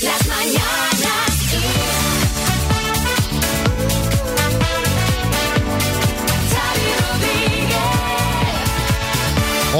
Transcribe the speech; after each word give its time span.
Las 0.00 0.28
mañanas 0.28 1.07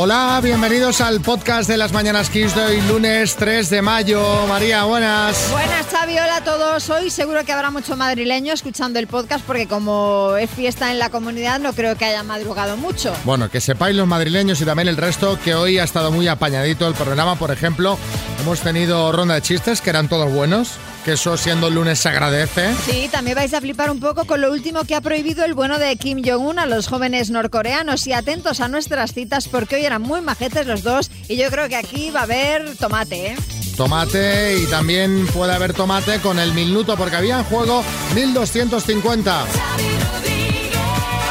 Hola, 0.00 0.38
bienvenidos 0.40 1.00
al 1.00 1.20
podcast 1.20 1.68
de 1.68 1.76
las 1.76 1.92
Mañanas 1.92 2.30
Kiss 2.30 2.54
de 2.54 2.62
hoy, 2.62 2.80
lunes 2.82 3.34
3 3.34 3.68
de 3.68 3.82
mayo. 3.82 4.22
María, 4.46 4.84
buenas. 4.84 5.50
Buenas, 5.50 5.86
Xavi, 5.86 6.12
hola 6.12 6.36
a 6.36 6.44
todos. 6.44 6.88
Hoy 6.88 7.10
seguro 7.10 7.44
que 7.44 7.50
habrá 7.50 7.72
mucho 7.72 7.96
madrileño 7.96 8.52
escuchando 8.52 9.00
el 9.00 9.08
podcast 9.08 9.44
porque 9.44 9.66
como 9.66 10.36
es 10.38 10.48
fiesta 10.50 10.92
en 10.92 11.00
la 11.00 11.10
comunidad 11.10 11.58
no 11.58 11.72
creo 11.72 11.96
que 11.96 12.04
haya 12.04 12.22
madrugado 12.22 12.76
mucho. 12.76 13.12
Bueno, 13.24 13.50
que 13.50 13.60
sepáis 13.60 13.96
los 13.96 14.06
madrileños 14.06 14.60
y 14.60 14.64
también 14.64 14.86
el 14.86 14.96
resto 14.96 15.36
que 15.42 15.56
hoy 15.56 15.78
ha 15.78 15.84
estado 15.84 16.12
muy 16.12 16.28
apañadito 16.28 16.86
el 16.86 16.94
programa. 16.94 17.34
Por 17.34 17.50
ejemplo, 17.50 17.98
hemos 18.40 18.60
tenido 18.60 19.10
ronda 19.10 19.34
de 19.34 19.42
chistes 19.42 19.80
que 19.80 19.90
eran 19.90 20.08
todos 20.08 20.32
buenos, 20.32 20.74
que 21.08 21.14
eso 21.14 21.38
siendo 21.38 21.68
el 21.68 21.74
lunes 21.74 21.98
se 21.98 22.10
agradece. 22.10 22.74
Sí, 22.84 23.08
también 23.10 23.34
vais 23.34 23.54
a 23.54 23.62
flipar 23.62 23.90
un 23.90 23.98
poco 23.98 24.26
con 24.26 24.42
lo 24.42 24.52
último 24.52 24.84
que 24.84 24.94
ha 24.94 25.00
prohibido 25.00 25.42
el 25.46 25.54
bueno 25.54 25.78
de 25.78 25.96
Kim 25.96 26.22
Jong-un 26.22 26.58
a 26.58 26.66
los 26.66 26.86
jóvenes 26.86 27.30
norcoreanos 27.30 28.06
y 28.06 28.12
atentos 28.12 28.60
a 28.60 28.68
nuestras 28.68 29.14
citas 29.14 29.48
porque 29.48 29.76
hoy 29.76 29.86
eran 29.86 30.02
muy 30.02 30.20
majetes 30.20 30.66
los 30.66 30.82
dos 30.82 31.10
y 31.26 31.38
yo 31.38 31.48
creo 31.48 31.66
que 31.66 31.76
aquí 31.76 32.10
va 32.10 32.20
a 32.20 32.22
haber 32.24 32.76
tomate, 32.76 33.28
¿eh? 33.28 33.36
Tomate 33.74 34.58
y 34.58 34.66
también 34.66 35.26
puede 35.28 35.54
haber 35.54 35.72
tomate 35.72 36.20
con 36.20 36.38
el 36.38 36.52
minuto 36.52 36.94
porque 36.98 37.16
había 37.16 37.38
en 37.38 37.44
juego 37.44 37.82
1250 38.14 39.46
Xavi 39.46 39.82
Rodríguez. 40.12 40.76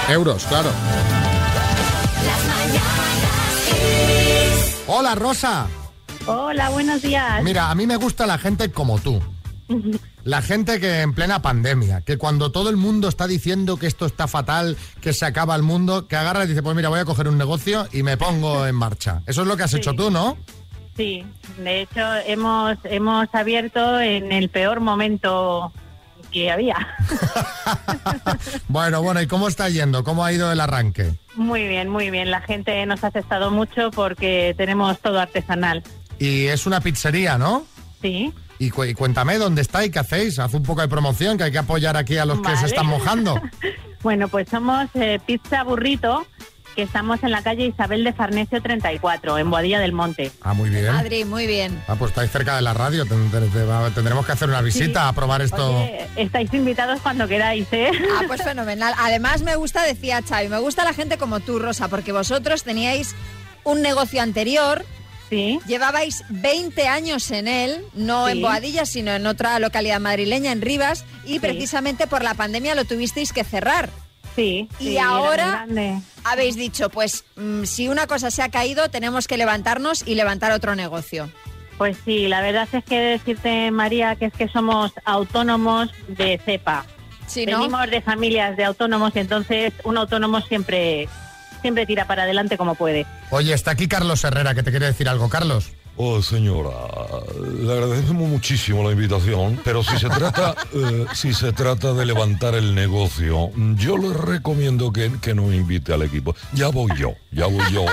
euros, 0.09 0.43
claro. 0.45 0.71
Las 2.25 2.45
mañanas 2.47 3.53
Kiss. 3.69 4.75
Hola, 4.87 5.13
Rosa. 5.13 5.67
Hola, 6.25 6.69
buenos 6.69 7.03
días. 7.03 7.43
Mira, 7.43 7.69
a 7.69 7.75
mí 7.75 7.85
me 7.85 7.97
gusta 7.97 8.25
la 8.25 8.39
gente 8.39 8.71
como 8.71 8.97
tú. 8.97 9.21
La 10.23 10.41
gente 10.41 10.79
que 10.79 11.01
en 11.01 11.13
plena 11.13 11.41
pandemia, 11.41 12.01
que 12.01 12.17
cuando 12.17 12.51
todo 12.51 12.69
el 12.69 12.77
mundo 12.77 13.07
está 13.07 13.27
diciendo 13.27 13.77
que 13.77 13.87
esto 13.87 14.05
está 14.05 14.27
fatal, 14.27 14.77
que 15.01 15.13
se 15.13 15.25
acaba 15.25 15.55
el 15.55 15.63
mundo, 15.63 16.07
que 16.07 16.15
agarra 16.15 16.45
y 16.45 16.47
dice, 16.47 16.63
pues 16.63 16.75
mira, 16.75 16.89
voy 16.89 16.99
a 16.99 17.05
coger 17.05 17.27
un 17.27 17.37
negocio 17.37 17.87
y 17.91 18.03
me 18.03 18.17
pongo 18.17 18.65
en 18.67 18.75
marcha. 18.75 19.21
Eso 19.25 19.41
es 19.41 19.47
lo 19.47 19.57
que 19.57 19.63
has 19.63 19.73
hecho 19.73 19.93
tú, 19.93 20.11
¿no? 20.11 20.37
Sí, 20.95 21.23
de 21.59 21.81
hecho 21.81 22.01
hemos 22.25 22.77
hemos 22.85 23.27
abierto 23.33 23.99
en 23.99 24.31
el 24.31 24.49
peor 24.49 24.79
momento 24.79 25.71
que 26.31 26.51
había. 26.51 26.75
Bueno, 28.67 29.01
bueno, 29.01 29.21
¿y 29.21 29.27
cómo 29.27 29.47
está 29.47 29.69
yendo? 29.69 30.03
¿Cómo 30.03 30.23
ha 30.23 30.31
ido 30.31 30.51
el 30.51 30.59
arranque? 30.59 31.13
Muy 31.35 31.67
bien, 31.67 31.89
muy 31.89 32.11
bien. 32.11 32.29
La 32.29 32.41
gente 32.41 32.85
nos 32.85 33.03
ha 33.03 33.07
aceptado 33.07 33.49
mucho 33.49 33.91
porque 33.91 34.53
tenemos 34.57 34.99
todo 34.99 35.19
artesanal. 35.19 35.83
Y 36.19 36.45
es 36.45 36.65
una 36.65 36.81
pizzería, 36.81 37.37
¿no? 37.37 37.65
Sí. 38.01 38.33
Y, 38.59 38.69
cu- 38.71 38.85
y 38.85 38.93
cuéntame 38.93 39.37
dónde 39.37 39.61
está 39.61 39.85
y 39.85 39.89
qué 39.91 39.99
hacéis. 39.99 40.39
Haz 40.39 40.53
un 40.53 40.63
poco 40.63 40.81
de 40.81 40.87
promoción, 40.87 41.37
que 41.37 41.43
hay 41.45 41.51
que 41.51 41.57
apoyar 41.59 41.95
aquí 41.97 42.17
a 42.17 42.25
los 42.25 42.41
que 42.41 42.55
se 42.57 42.65
están 42.67 42.87
mojando. 42.87 43.39
Bueno, 44.03 44.27
pues 44.27 44.47
somos 44.47 44.87
eh, 44.93 45.19
Pizza 45.25 45.63
Burrito, 45.63 46.25
que 46.75 46.83
estamos 46.83 47.21
en 47.23 47.31
la 47.31 47.41
calle 47.41 47.65
Isabel 47.65 48.03
de 48.03 48.13
Farnesio 48.13 48.61
34, 48.61 49.39
en 49.39 49.49
Boadilla 49.49 49.79
del 49.79 49.91
Monte. 49.91 50.31
Ah, 50.43 50.53
muy 50.53 50.69
bien. 50.69 50.93
Madrid, 50.93 51.25
muy 51.25 51.47
bien. 51.47 51.81
Ah, 51.87 51.95
pues 51.95 52.11
estáis 52.11 52.29
cerca 52.31 52.55
de 52.55 52.61
la 52.61 52.75
radio. 52.75 53.05
Ten- 53.07 53.29
ten- 53.31 53.49
ten- 53.49 53.93
Tendremos 53.95 54.23
que 54.25 54.31
hacer 54.31 54.47
una 54.49 54.61
visita 54.61 55.07
a 55.09 55.13
probar 55.13 55.41
esto. 55.41 55.75
Oye, 55.79 56.07
estáis 56.15 56.53
invitados 56.53 56.99
cuando 57.01 57.27
queráis, 57.27 57.67
¿eh? 57.71 57.89
Ah, 58.17 58.21
pues 58.27 58.43
fenomenal. 58.43 58.93
Además 58.99 59.41
me 59.41 59.55
gusta, 59.55 59.81
decía 59.83 60.21
Xavi, 60.21 60.47
me 60.47 60.59
gusta 60.59 60.83
la 60.85 60.93
gente 60.93 61.17
como 61.17 61.39
tú, 61.39 61.57
Rosa, 61.57 61.87
porque 61.87 62.11
vosotros 62.11 62.63
teníais 62.63 63.15
un 63.63 63.81
negocio 63.81 64.21
anterior 64.21 64.85
Sí. 65.29 65.59
Llevabais 65.67 66.23
20 66.29 66.87
años 66.87 67.31
en 67.31 67.47
él, 67.47 67.83
no 67.93 68.27
Sí. 68.27 68.31
en 68.33 68.41
Boadilla, 68.41 68.85
sino 68.85 69.11
en 69.13 69.25
otra 69.27 69.59
localidad 69.59 69.99
madrileña, 69.99 70.51
en 70.51 70.61
Rivas, 70.61 71.03
y 71.25 71.39
precisamente 71.39 72.07
por 72.07 72.23
la 72.23 72.33
pandemia 72.33 72.75
lo 72.75 72.85
tuvisteis 72.85 73.33
que 73.33 73.43
cerrar. 73.43 73.89
Sí. 74.35 74.69
Y 74.79 74.89
sí, 74.89 74.97
ahora 74.99 75.65
habéis 76.23 76.55
dicho, 76.55 76.89
pues 76.89 77.25
mm, 77.35 77.63
si 77.63 77.87
una 77.89 78.07
cosa 78.07 78.29
se 78.31 78.41
ha 78.43 78.49
caído, 78.49 78.89
tenemos 78.89 79.27
que 79.27 79.35
levantarnos 79.37 80.07
y 80.07 80.15
levantar 80.15 80.51
otro 80.51 80.75
negocio. 80.75 81.29
Pues 81.77 81.97
sí, 82.05 82.27
la 82.27 82.41
verdad 82.41 82.67
es 82.71 82.83
que 82.85 82.99
decirte, 82.99 83.69
María, 83.71 84.15
que 84.15 84.25
es 84.25 84.33
que 84.33 84.47
somos 84.47 84.91
autónomos 85.05 85.89
de 86.07 86.39
cepa. 86.43 86.85
No, 87.35 87.59
Venimos 87.59 87.89
de 87.91 88.01
familias 88.01 88.55
de 88.55 88.63
autónomos 88.63 89.11
entonces 89.15 89.73
un 89.83 89.97
autónomo 89.97 90.39
siempre, 90.41 91.09
siempre 91.61 91.85
tira 91.85 92.05
para 92.05 92.23
adelante 92.23 92.57
como 92.57 92.75
puede. 92.75 93.05
Oye, 93.29 93.53
está 93.53 93.71
aquí 93.71 93.87
Carlos 93.87 94.23
Herrera, 94.23 94.55
que 94.55 94.63
te 94.63 94.71
quiere 94.71 94.87
decir 94.87 95.07
algo. 95.09 95.29
Carlos. 95.29 95.71
Oh, 95.99 96.21
señora, 96.21 96.69
le 97.59 97.73
agradecemos 97.73 98.29
muchísimo 98.29 98.83
la 98.83 98.91
invitación, 98.91 99.59
pero 99.63 99.81
si 99.83 99.97
se 99.97 100.07
trata, 100.09 100.55
eh, 100.73 101.05
si 101.13 101.33
se 101.33 101.51
trata 101.53 101.93
de 101.93 102.05
levantar 102.05 102.53
el 102.53 102.75
negocio, 102.75 103.49
yo 103.75 103.97
le 103.97 104.13
recomiendo 104.13 104.93
que, 104.93 105.11
que 105.21 105.33
no 105.33 105.51
invite 105.51 105.93
al 105.93 106.03
equipo. 106.03 106.35
Ya 106.53 106.67
voy 106.67 106.91
yo, 106.97 107.13
ya 107.31 107.47
voy 107.47 107.63
yo 107.71 107.85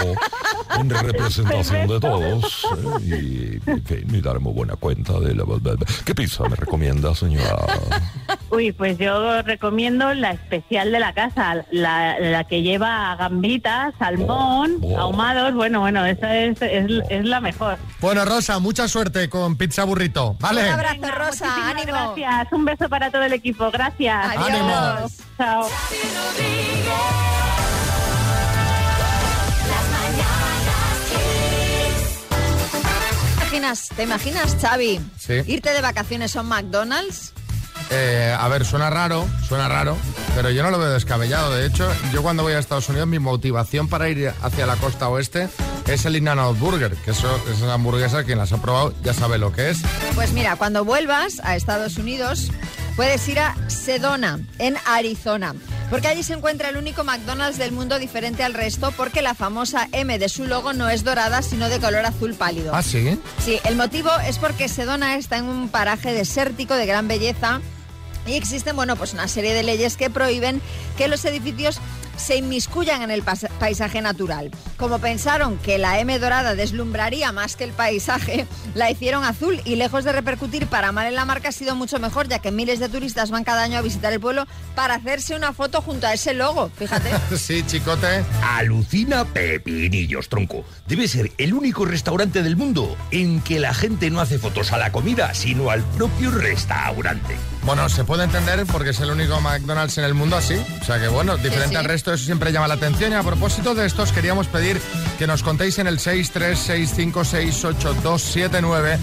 en 0.79 0.91
representación 1.05 1.89
de 1.89 2.01
todos 2.01 2.67
eh, 3.01 3.61
y, 3.67 3.71
en 3.71 3.85
fin, 3.85 4.07
y 4.13 4.21
daremos 4.21 4.55
buena 4.55 4.77
cuenta 4.77 5.19
de 5.21 5.35
la... 5.35 5.45
¿Qué 6.05 6.15
pizza 6.15 6.47
me 6.49 6.57
recomienda, 6.57 7.15
señora? 7.15 7.57
Uy, 8.51 8.73
pues 8.73 8.99
yo 8.99 9.41
recomiendo 9.43 10.13
la 10.15 10.33
especial 10.33 10.93
de 10.93 11.01
la 11.01 11.15
casa, 11.15 11.65
la, 11.71 12.19
la 12.21 12.45
que 12.45 12.63
lleva 12.63 13.17
gambitas, 13.17 13.95
salmón, 13.99 14.79
Oh. 14.83 14.99
ahumados. 14.99 15.55
Bueno, 15.55 15.81
bueno, 15.81 16.05
esa 16.05 16.37
es, 16.37 16.61
es, 16.63 16.87
es 17.09 17.25
la 17.25 17.41
mejor. 17.41 17.79
Bueno, 18.01 18.25
Rosa, 18.25 18.59
mucha 18.59 18.87
suerte 18.89 19.29
con 19.29 19.57
Pizza 19.57 19.85
Burrito. 19.85 20.37
¿Vale? 20.41 20.63
Un 20.65 20.69
abrazo, 20.69 20.95
Venga, 21.01 21.11
Rosa, 21.13 21.71
ánimo. 21.71 21.93
Gracias, 21.93 22.53
un 22.53 22.65
beso 22.65 22.89
para 22.89 23.11
todo 23.11 23.23
el 23.23 23.33
equipo. 23.33 23.71
Gracias. 23.71 24.27
Adiós. 24.27 24.49
Ánimo. 24.49 25.11
Chao. 25.39 25.69
¿Te 33.39 33.41
imaginas, 33.41 33.89
¿Te 33.97 34.03
imaginas, 34.03 34.57
Xavi? 34.61 35.01
Sí. 35.19 35.35
Irte 35.47 35.71
de 35.73 35.81
vacaciones 35.81 36.37
a 36.37 36.43
un 36.43 36.49
McDonald's. 36.49 37.33
Eh, 37.91 38.35
a 38.37 38.49
ver, 38.49 38.65
suena 38.65 38.91
raro, 38.91 39.27
suena 39.47 39.69
raro, 39.69 39.97
pero 40.35 40.51
yo 40.51 40.63
no 40.63 40.71
lo 40.71 40.79
veo 40.79 40.91
descabellado. 40.91 41.55
De 41.55 41.67
hecho, 41.67 41.89
yo 42.13 42.23
cuando 42.23 42.43
voy 42.43 42.55
a 42.55 42.59
Estados 42.59 42.89
Unidos, 42.89 43.07
mi 43.07 43.19
motivación 43.19 43.89
para 43.89 44.09
ir 44.09 44.33
hacia 44.43 44.67
la 44.67 44.77
costa 44.77 45.09
oeste 45.09 45.49
es 45.87 46.05
el 46.07 46.17
In-N-Out 46.17 46.59
Burger, 46.59 46.95
que 46.97 47.11
eso 47.11 47.41
es 47.51 47.61
una 47.61 47.75
hamburguesa, 47.75 48.25
quien 48.25 48.39
las 48.39 48.53
ha 48.53 48.61
probado 48.61 48.95
ya 49.03 49.13
sabe 49.13 49.39
lo 49.39 49.53
que 49.53 49.71
es. 49.71 49.83
Pues 50.15 50.33
mira, 50.33 50.57
cuando 50.57 50.85
vuelvas 50.85 51.41
a 51.45 51.57
Estados 51.57 51.99
Unidos, 51.99 52.51
puedes 52.97 53.29
ir 53.29 53.39
a 53.39 53.55
Sedona, 53.69 54.41
en 54.59 54.77
Arizona. 54.87 55.55
Porque 55.91 56.09
allí 56.09 56.23
se 56.23 56.33
encuentra 56.33 56.71
el 56.71 56.77
único 56.77 57.05
McDonald's 57.05 57.59
del 57.59 57.73
mundo 57.73 57.99
diferente 57.99 58.43
al 58.43 58.55
resto, 58.55 58.93
porque 58.93 59.23
la 59.23 59.35
famosa 59.35 59.89
M 59.93 60.19
de 60.19 60.29
su 60.29 60.47
logo 60.47 60.73
no 60.73 60.89
es 60.89 61.05
dorada, 61.05 61.43
sino 61.43 61.69
de 61.69 61.79
color 61.79 62.07
azul 62.07 62.35
pálido. 62.35 62.75
¿Ah, 62.75 62.83
sí? 62.83 63.19
Sí, 63.45 63.61
el 63.65 63.77
motivo 63.77 64.11
es 64.27 64.39
porque 64.39 64.69
Sedona 64.69 65.17
está 65.17 65.37
en 65.37 65.45
un 65.45 65.69
paraje 65.69 66.13
desértico 66.13 66.75
de 66.75 66.87
gran 66.87 67.07
belleza 67.07 67.61
y 68.27 68.33
existen, 68.33 68.75
bueno, 68.75 68.97
pues 68.97 69.13
una 69.13 69.29
serie 69.29 69.53
de 69.53 69.63
leyes 69.63 69.97
que 69.97 70.09
prohíben 70.09 70.63
que 70.97 71.09
los 71.09 71.25
edificios 71.27 71.79
se 72.17 72.37
inmiscuyan 72.37 73.03
en 73.03 73.11
el 73.11 73.23
paisaje 73.23 74.01
natural. 74.01 74.51
Como 74.77 74.99
pensaron 74.99 75.59
que 75.59 75.79
la 75.79 75.99
M 76.01 76.19
dorada 76.19 76.55
deslumbraría 76.55 77.33
más 77.33 77.57
que 77.57 77.65
el 77.65 77.73
paisaje, 77.73 78.47
la 78.75 78.91
hicieron 78.91 79.25
azul 79.25 79.61
y 79.65 79.77
lejos 79.77 80.05
de 80.05 80.13
repercutir 80.13 80.67
para 80.67 80.93
mal 80.93 81.07
en 81.07 81.15
la 81.15 81.25
marca 81.25 81.49
ha 81.49 81.53
sido 81.53 81.75
mucho 81.75 81.99
mejor, 81.99 82.29
ya 82.29 82.39
que 82.39 82.51
miles 82.51 82.79
de 82.79 82.89
turistas 82.89 83.31
van 83.31 83.45
cada 83.45 83.63
año 83.63 83.79
a 83.79 83.83
visitar 83.83 84.13
el 84.13 84.21
pueblo 84.21 84.47
para 84.75 84.95
hacerse 84.95 85.35
una 85.35 85.53
foto 85.53 85.83
junto 85.83 86.07
a 86.07 86.15
ese 86.15 86.35
logo, 86.35 86.71
fíjate. 86.77 87.11
Sí, 87.37 87.63
chicote. 87.67 88.25
Alucina 88.43 89.25
Pepinillos, 89.25 90.29
tronco. 90.29 90.65
Debe 90.87 91.09
ser 91.09 91.33
el 91.37 91.53
único 91.53 91.85
restaurante 91.85 92.43
del 92.43 92.57
mundo 92.57 92.97
en 93.11 93.41
que 93.41 93.61
la 93.61 93.75
gente 93.75 94.11
no 94.11 94.21
hace 94.21 94.39
fotos 94.39 94.73
a 94.73 94.79
la 94.79 94.93
comida, 94.93 95.35
sino 95.35 95.71
al 95.71 95.83
propio 95.83 96.31
restaurante. 96.31 97.37
Bueno, 97.65 97.89
se 97.89 98.05
puede 98.05 98.25
entender 98.25 98.67
porque 98.67 98.91
es 98.91 99.01
el 99.01 99.11
único 99.11 99.41
McDonald's 99.41 99.97
en 99.99 100.05
el 100.05 100.13
mundo 100.13 100.37
así. 100.37 100.55
O 100.81 100.85
sea 100.85 101.01
que 101.01 101.09
bueno, 101.09 101.39
diferente 101.39 101.71
sí. 101.71 101.77
al 101.77 101.87
resto, 101.87 102.13
eso 102.13 102.23
siempre 102.25 102.53
llama 102.53 102.69
la 102.69 102.75
atención. 102.75 103.13
Y 103.13 103.15
a 103.15 103.23
propósito 103.23 103.75
de 103.75 103.87
estos, 103.87 104.13
queríamos 104.13 104.49
pedir 104.49 104.79
que 105.19 105.27
nos 105.27 105.43
contéis 105.43 105.79
en 105.79 105.87
el 105.87 105.99
636568279 105.99 108.99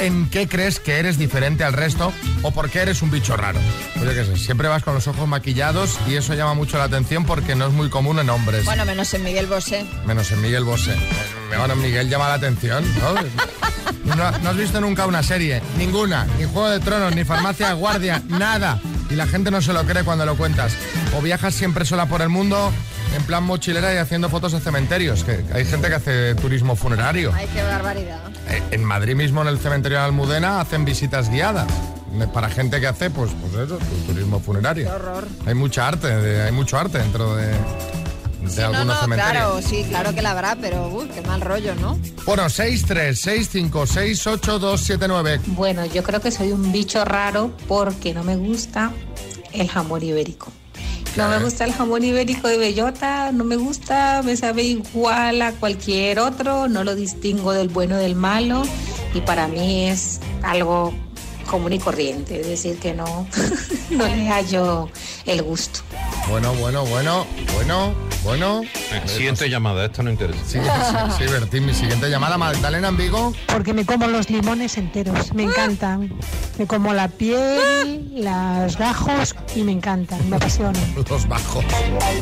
en 0.00 0.30
qué 0.30 0.48
crees 0.48 0.80
que 0.80 0.98
eres 0.98 1.18
diferente 1.18 1.62
al 1.64 1.74
resto 1.74 2.10
o 2.42 2.52
por 2.52 2.70
qué 2.70 2.78
eres 2.80 3.02
un 3.02 3.10
bicho 3.10 3.36
raro. 3.36 3.60
Pues 3.94 4.06
yo 4.06 4.14
qué 4.14 4.24
sé, 4.24 4.36
siempre 4.36 4.68
vas 4.68 4.82
con 4.82 4.94
los 4.94 5.06
ojos 5.08 5.28
maquillados 5.28 5.98
y 6.08 6.14
eso 6.14 6.32
llama 6.34 6.54
mucho 6.54 6.78
la 6.78 6.84
atención 6.84 7.26
porque 7.26 7.54
no 7.54 7.66
es 7.66 7.72
muy 7.72 7.90
común 7.90 8.18
en 8.18 8.30
hombres. 8.30 8.64
Bueno, 8.64 8.86
menos 8.86 9.12
en 9.14 9.24
Miguel 9.24 9.46
Bosé. 9.46 9.84
Menos 10.06 10.32
en 10.32 10.40
Miguel 10.40 10.64
Bosé. 10.64 10.96
Bueno, 11.48 11.76
Miguel 11.76 12.08
llama 12.08 12.28
la 12.28 12.34
atención, 12.34 12.84
¿no? 13.00 13.14
¿no? 14.16 14.38
no 14.38 14.50
has 14.50 14.56
visto 14.56 14.80
nunca 14.80 15.06
una 15.06 15.22
serie? 15.22 15.62
Ninguna. 15.78 16.26
Ni 16.38 16.44
Juego 16.44 16.68
de 16.70 16.80
Tronos, 16.80 17.14
ni 17.14 17.24
Farmacia 17.24 17.72
Guardia, 17.72 18.22
nada. 18.28 18.80
Y 19.08 19.14
la 19.14 19.26
gente 19.26 19.50
no 19.50 19.62
se 19.62 19.72
lo 19.72 19.84
cree 19.84 20.02
cuando 20.04 20.26
lo 20.26 20.36
cuentas. 20.36 20.72
O 21.16 21.22
viajas 21.22 21.54
siempre 21.54 21.84
sola 21.84 22.06
por 22.06 22.22
el 22.22 22.28
mundo, 22.28 22.72
en 23.16 23.22
plan 23.24 23.44
mochilera 23.44 23.94
y 23.94 23.98
haciendo 23.98 24.28
fotos 24.28 24.52
de 24.52 24.60
cementerios. 24.60 25.22
Que 25.24 25.44
hay 25.54 25.64
gente 25.64 25.88
que 25.88 25.94
hace 25.94 26.34
turismo 26.34 26.74
funerario. 26.76 27.32
Ay, 27.34 27.48
qué 27.54 27.62
barbaridad. 27.62 28.18
eh, 28.48 28.62
en 28.72 28.84
Madrid 28.84 29.14
mismo, 29.14 29.42
en 29.42 29.48
el 29.48 29.58
cementerio 29.58 29.98
de 29.98 30.04
Almudena, 30.04 30.60
hacen 30.60 30.84
visitas 30.84 31.30
guiadas. 31.30 31.66
eh, 32.20 32.26
Para 32.32 32.48
gente 32.50 32.80
que 32.80 32.88
hace, 32.88 33.10
pues, 33.10 33.30
pues 33.40 33.54
eso, 33.66 33.78
tu- 33.78 34.12
turismo 34.12 34.40
funerario. 34.40 34.86
Qué 34.88 34.92
horror. 34.92 35.28
Hay 35.46 35.54
mucha 35.54 35.86
arte, 35.86 36.42
hay 36.42 36.52
mucho 36.52 36.76
arte 36.76 36.98
dentro 36.98 37.36
de, 37.36 37.52
de 38.46 38.52
Sí, 38.52 38.60
no, 38.60 38.66
algunos 38.68 38.86
no, 38.96 39.00
cementerios. 39.02 39.32
claro, 39.32 39.62
sí, 39.62 39.84
claro 39.88 40.14
que 40.14 40.22
la 40.22 40.30
habrá, 40.32 40.56
pero 40.56 40.88
uy, 40.88 41.06
qué 41.08 41.22
mal 41.22 41.40
rollo, 41.40 41.74
¿no? 41.76 41.98
Bueno, 42.24 42.44
636568279. 42.44 45.40
Bueno, 45.46 45.84
yo 45.86 46.02
creo 46.02 46.20
que 46.20 46.30
soy 46.30 46.52
un 46.52 46.72
bicho 46.72 47.04
raro 47.04 47.52
porque 47.68 48.12
no 48.14 48.22
me 48.24 48.36
gusta 48.36 48.90
el 49.52 49.68
jamón 49.68 50.02
ibérico. 50.02 50.50
No 51.16 51.28
me 51.30 51.38
gusta 51.38 51.64
el 51.64 51.72
jamón 51.72 52.04
ibérico 52.04 52.46
de 52.46 52.58
bellota, 52.58 53.32
no 53.32 53.42
me 53.44 53.56
gusta, 53.56 54.20
me 54.22 54.36
sabe 54.36 54.64
igual 54.64 55.40
a 55.40 55.52
cualquier 55.52 56.18
otro, 56.18 56.68
no 56.68 56.84
lo 56.84 56.94
distingo 56.94 57.52
del 57.52 57.68
bueno 57.70 57.96
del 57.96 58.14
malo 58.14 58.62
y 59.14 59.22
para 59.22 59.48
mí 59.48 59.88
es 59.88 60.20
algo 60.42 60.92
común 61.50 61.72
y 61.72 61.78
corriente, 61.78 62.40
es 62.42 62.46
decir, 62.48 62.78
que 62.78 62.92
no, 62.92 63.26
no 63.90 64.06
le 64.06 64.28
hallo 64.28 64.90
el 65.24 65.42
gusto. 65.42 65.80
Bueno, 66.28 66.52
bueno, 66.54 66.84
bueno, 66.84 67.24
bueno, 67.54 67.94
bueno. 68.26 68.62
Siguiente 69.06 69.48
llamada, 69.48 69.86
esto 69.86 70.02
no 70.02 70.10
interesa. 70.10 70.38
Sí, 70.46 70.58
sí, 70.58 71.24
sí, 71.26 71.32
Bertín, 71.32 71.64
mi 71.64 71.72
siguiente 71.72 72.10
llamada, 72.10 72.36
Magdalena 72.36 72.88
en 72.88 72.96
Vigo. 72.96 73.32
Porque 73.46 73.72
me 73.72 73.86
como 73.86 74.06
los 74.08 74.28
limones 74.28 74.76
enteros, 74.76 75.32
me 75.32 75.44
encantan. 75.44 76.12
Me 76.58 76.66
como 76.66 76.92
la 76.92 77.08
piel, 77.08 78.10
los 78.14 78.76
gajos 78.76 79.34
y 79.54 79.62
me 79.62 79.72
encantan, 79.72 80.28
me 80.28 80.36
apasionan. 80.36 80.82
Los 81.08 81.28
bajos. 81.28 81.64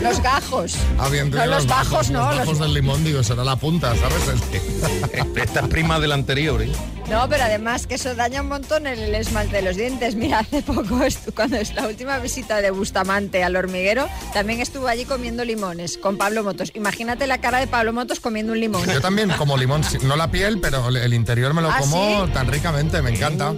Los 0.03 0.21
gajos. 0.21 0.77
Ah, 0.99 1.09
bien, 1.09 1.31
No, 1.31 1.47
los 1.47 1.67
bajos, 1.67 2.11
no, 2.11 2.21
Los 2.27 2.29
los- 2.37 2.39
bajos 2.47 2.59
del 2.61 2.75
limón, 2.75 3.03
digo, 3.05 3.23
será 3.23 3.43
la 3.45 3.57
punta, 3.57 3.93
¿sabes? 3.97 4.41
Esta 5.37 5.61
es 5.61 5.67
prima 5.69 5.99
del 6.01 6.13
anterior, 6.13 6.63
¿eh? 6.63 6.71
No, 7.09 7.29
pero 7.29 7.45
además 7.45 7.87
que 7.87 7.95
eso 7.97 8.15
daña 8.15 8.41
un 8.41 8.49
montón 8.49 8.87
el, 8.87 8.99
el 8.99 9.15
esmalte 9.15 9.57
de 9.57 9.63
los 9.63 9.77
dientes. 9.77 10.15
Mira, 10.17 10.41
hace 10.41 10.63
poco, 10.63 10.99
cuando 11.35 11.57
es 11.57 11.75
la 11.75 11.87
última 11.87 12.19
visita 12.19 12.61
de 12.61 12.71
Bustamante 12.71 13.43
al 13.45 13.57
hormiguero, 13.57 14.09
también 14.33 14.61
estuvo 14.61 14.87
allí 14.89 15.05
comiendo 15.05 15.45
limones 15.45 15.94
con 15.99 16.17
Pablo 16.17 16.43
Motos. 16.45 16.71
Imagínate 16.75 17.27
la 17.27 17.39
cara 17.39 17.59
de 17.59 17.67
Pablo 17.67 17.93
Motos 17.93 18.21
comiendo 18.21 18.53
un 18.53 18.61
limón. 18.61 18.85
Yo 18.87 19.01
también 19.01 19.31
como 19.39 19.57
limón, 19.57 19.83
no 20.03 20.17
la 20.17 20.31
piel, 20.31 20.61
pero 20.61 20.89
el 20.89 21.15
interior 21.15 21.55
me 21.55 21.63
lo 21.63 21.71
¿Ah, 21.71 21.79
como 21.79 22.27
sí? 22.27 22.33
tan 22.33 22.49
ricamente, 22.49 23.01
me 23.03 23.11
encanta. 23.11 23.55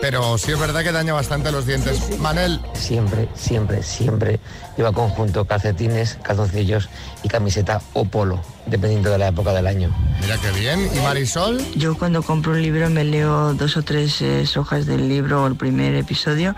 Pero 0.00 0.36
sí 0.36 0.52
es 0.52 0.58
verdad 0.58 0.82
que 0.82 0.92
daña 0.92 1.14
bastante 1.14 1.50
los 1.50 1.66
dientes. 1.66 2.18
Manel, 2.18 2.60
Siempre, 2.74 3.28
siempre, 3.34 3.82
siempre 3.82 4.38
lleva 4.76 4.92
conjunto 4.92 5.46
calcetines, 5.46 6.18
calzoncillos 6.22 6.90
y 7.22 7.28
camiseta 7.28 7.80
o 7.94 8.04
polo, 8.04 8.42
dependiendo 8.66 9.10
de 9.10 9.16
la 9.18 9.28
época 9.28 9.52
del 9.54 9.66
año. 9.66 9.94
mira 10.20 10.36
qué 10.38 10.50
bien. 10.58 10.90
¿Y 10.94 10.98
Marisol? 11.00 11.64
Yo 11.76 11.96
cuando 11.96 12.22
compro 12.22 12.52
un 12.52 12.60
libro 12.60 12.90
me 12.90 13.04
leo 13.04 13.54
dos 13.54 13.76
o 13.78 13.82
tres 13.82 14.20
eh, 14.20 14.44
hojas 14.56 14.84
del 14.84 15.08
libro 15.08 15.42
o 15.44 15.46
el 15.46 15.56
primer 15.56 15.94
episodio 15.94 16.54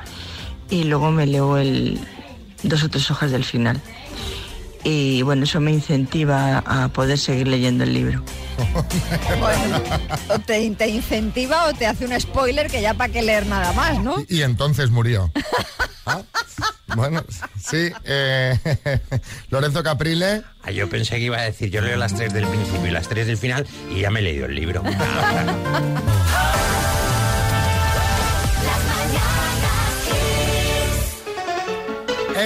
y 0.68 0.84
luego 0.84 1.12
me 1.12 1.26
leo 1.26 1.56
el 1.58 2.00
dos 2.64 2.82
o 2.82 2.88
tres 2.88 3.08
hojas 3.12 3.30
del 3.30 3.44
final. 3.44 3.80
Y 4.88 5.22
bueno, 5.22 5.42
eso 5.42 5.60
me 5.60 5.72
incentiva 5.72 6.58
a 6.58 6.86
poder 6.88 7.18
seguir 7.18 7.48
leyendo 7.48 7.82
el 7.82 7.92
libro. 7.92 8.22
Bueno, 9.40 9.82
o 10.28 10.38
te, 10.38 10.70
te 10.70 10.88
incentiva 10.88 11.66
o 11.66 11.74
te 11.74 11.86
hace 11.86 12.06
un 12.06 12.18
spoiler 12.20 12.70
que 12.70 12.80
ya 12.80 12.94
para 12.94 13.12
qué 13.12 13.20
leer 13.20 13.46
nada 13.46 13.72
más, 13.72 14.00
¿no? 14.02 14.14
Y 14.28 14.42
entonces 14.42 14.90
murió. 14.90 15.30
Ah, 16.08 16.22
Bueno, 16.94 17.24
sí. 17.60 17.90
eh, 18.04 18.56
Lorenzo 19.50 19.82
Caprile. 19.82 20.44
Ah, 20.62 20.70
yo 20.70 20.88
pensé 20.88 21.16
que 21.16 21.22
iba 21.22 21.36
a 21.36 21.42
decir, 21.42 21.68
yo 21.68 21.80
leo 21.80 21.96
las 21.96 22.14
tres 22.14 22.32
del 22.32 22.46
principio 22.46 22.86
y 22.86 22.90
las 22.92 23.08
tres 23.08 23.26
del 23.26 23.36
final 23.36 23.66
y 23.92 24.02
ya 24.02 24.10
me 24.10 24.20
he 24.20 24.22
leído 24.22 24.46
el 24.46 24.54
libro. 24.54 24.84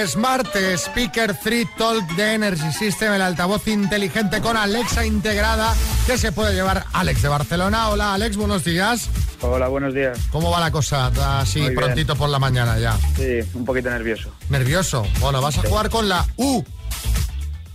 Smart 0.05 0.47
Speaker 0.77 1.35
3 1.35 1.67
Talk 1.77 2.07
de 2.15 2.33
Energy 2.33 2.71
System, 2.71 3.13
el 3.13 3.21
altavoz 3.21 3.67
inteligente 3.67 4.41
con 4.41 4.55
Alexa 4.57 5.05
integrada 5.05 5.73
que 6.07 6.17
se 6.17 6.31
puede 6.31 6.53
llevar 6.53 6.85
Alex 6.93 7.21
de 7.21 7.27
Barcelona. 7.27 7.89
Hola 7.89 8.13
Alex, 8.13 8.37
buenos 8.37 8.63
días. 8.63 9.09
Hola, 9.41 9.67
buenos 9.67 9.93
días. 9.93 10.17
¿Cómo 10.31 10.49
va 10.49 10.59
la 10.59 10.71
cosa 10.71 11.07
así 11.39 11.59
Muy 11.59 11.69
bien. 11.69 11.79
prontito 11.79 12.15
por 12.15 12.29
la 12.29 12.39
mañana 12.39 12.77
ya? 12.79 12.97
Sí, 13.15 13.39
un 13.53 13.65
poquito 13.65 13.89
nervioso. 13.89 14.31
¿Nervioso? 14.49 15.05
Bueno, 15.19 15.41
vas 15.41 15.57
a 15.57 15.61
jugar 15.67 15.89
con 15.89 16.07
la 16.07 16.25
U, 16.37 16.63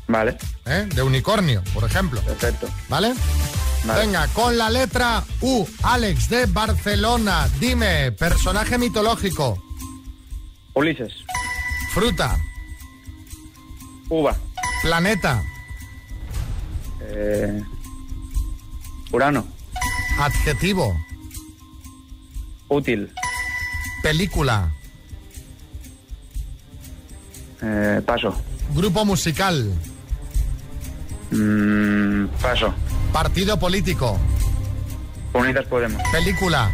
Vale, 0.09 0.39
¿eh? 0.65 0.89
de 0.95 1.03
unicornio, 1.03 1.63
por 1.75 1.85
ejemplo. 1.85 2.21
perfecto. 2.23 2.69
¿Vale? 2.89 3.13
Vale. 3.85 4.01
Venga, 4.01 4.27
con 4.29 4.57
la 4.57 4.71
letra 4.71 5.23
U, 5.43 5.67
Alex 5.83 6.29
de 6.31 6.47
Barcelona. 6.47 7.49
Dime, 7.61 8.11
personaje 8.13 8.79
mitológico, 8.79 9.63
Ulises, 10.75 11.13
fruta, 11.97 12.39
uva, 14.11 14.37
planeta, 14.83 15.43
eh, 17.01 17.63
Urano, 19.13 19.47
adjetivo, 20.21 20.95
útil, 22.69 23.11
película, 24.03 24.75
eh, 27.63 28.03
paso, 28.05 28.43
grupo 28.75 29.07
musical, 29.07 29.73
Mm, 31.31 32.27
paso, 32.43 32.75
partido 33.11 33.59
político, 33.59 34.19
Unidas 35.33 35.65
Podemos, 35.65 36.03
película. 36.13 36.71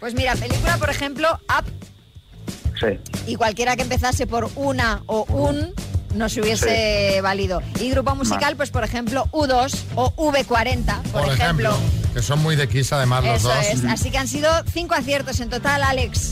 Pues 0.00 0.14
mira, 0.14 0.34
película, 0.34 0.76
por 0.78 0.90
ejemplo, 0.90 1.28
Up, 1.48 1.64
sí, 2.80 2.98
y 3.26 3.36
cualquiera 3.36 3.76
que 3.76 3.82
empezase 3.82 4.26
por 4.26 4.50
una 4.56 5.02
o 5.06 5.24
un 5.28 5.72
no 6.14 6.28
se 6.28 6.40
hubiese 6.40 7.20
valido. 7.22 7.62
Y 7.80 7.90
grupo 7.90 8.14
musical, 8.14 8.56
pues 8.56 8.70
por 8.70 8.82
ejemplo, 8.84 9.26
U2 9.32 9.74
o 9.94 10.12
V40, 10.16 11.02
por, 11.12 11.22
Por 11.24 11.32
ejemplo, 11.32 11.76
que 12.12 12.20
son 12.22 12.40
muy 12.42 12.56
de 12.56 12.68
Kiss 12.68 12.92
además 12.92 13.24
los 13.24 13.36
Eso 13.38 13.48
dos. 13.48 13.64
es. 13.66 13.84
Así 13.84 14.10
que 14.10 14.18
han 14.18 14.28
sido 14.28 14.50
cinco 14.72 14.94
aciertos 14.94 15.38
en 15.40 15.48
total, 15.50 15.82
Alex. 15.84 16.30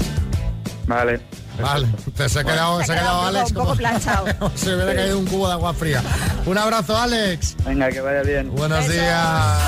vale. 0.87 1.20
Vale, 1.61 1.88
te 2.16 2.26
se 2.28 2.38
ha 2.40 2.44
quedado, 2.44 2.78
Se 2.78 2.84
ha 2.84 2.87
se 2.87 2.93
ha 2.93 2.96
quedado 2.96 3.19
quedado 3.19 3.20
un 3.31 3.37
Alex. 3.37 3.50
un 3.50 3.56
poco 3.56 3.75
planchado. 3.76 4.26
se 4.55 4.75
hubiera 4.75 4.94
caído 4.94 5.19
un 5.19 5.26
cubo 5.26 5.46
de 5.46 5.52
agua 5.52 5.75
fría. 5.75 6.02
Un 6.46 6.56
abrazo, 6.56 6.96
Alex. 6.96 7.55
Venga, 7.66 7.90
que 7.90 8.00
vaya 8.00 8.23
bien. 8.23 8.50
Buenos 8.54 8.78
Besos. 8.88 8.94
días. 8.94 9.59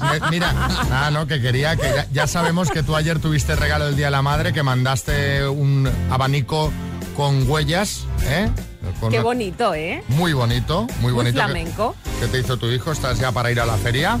Me- 0.00 0.28
Mira, 0.30 0.52
ah, 0.90 1.10
no, 1.12 1.26
que 1.28 1.40
quería 1.40 1.76
que 1.76 1.84
ya, 1.94 2.06
ya 2.12 2.26
sabemos 2.26 2.68
que 2.70 2.82
tú 2.82 2.96
ayer 2.96 3.20
tuviste 3.20 3.54
regalo 3.54 3.86
del 3.86 3.94
Día 3.96 4.06
de 4.06 4.10
la 4.10 4.22
Madre, 4.22 4.52
que 4.52 4.64
mandaste 4.64 5.46
un 5.46 5.88
abanico 6.10 6.72
con 7.16 7.48
huellas, 7.48 8.06
¿eh? 8.24 8.48
Con 8.98 9.10
Qué 9.10 9.18
una- 9.18 9.24
bonito, 9.24 9.72
¿eh? 9.74 10.02
Muy 10.08 10.32
bonito, 10.32 10.88
muy 11.00 11.12
bonito. 11.12 11.38
que- 11.38 11.44
flamenco. 11.44 11.94
Que, 12.18 12.26
te 12.26 12.40
hizo 12.40 12.56
tu 12.56 12.66
hijo, 12.66 12.90
estás 12.90 13.20
ya 13.20 13.30
para 13.30 13.52
ir 13.52 13.60
a 13.60 13.66
la 13.66 13.76
feria. 13.76 14.18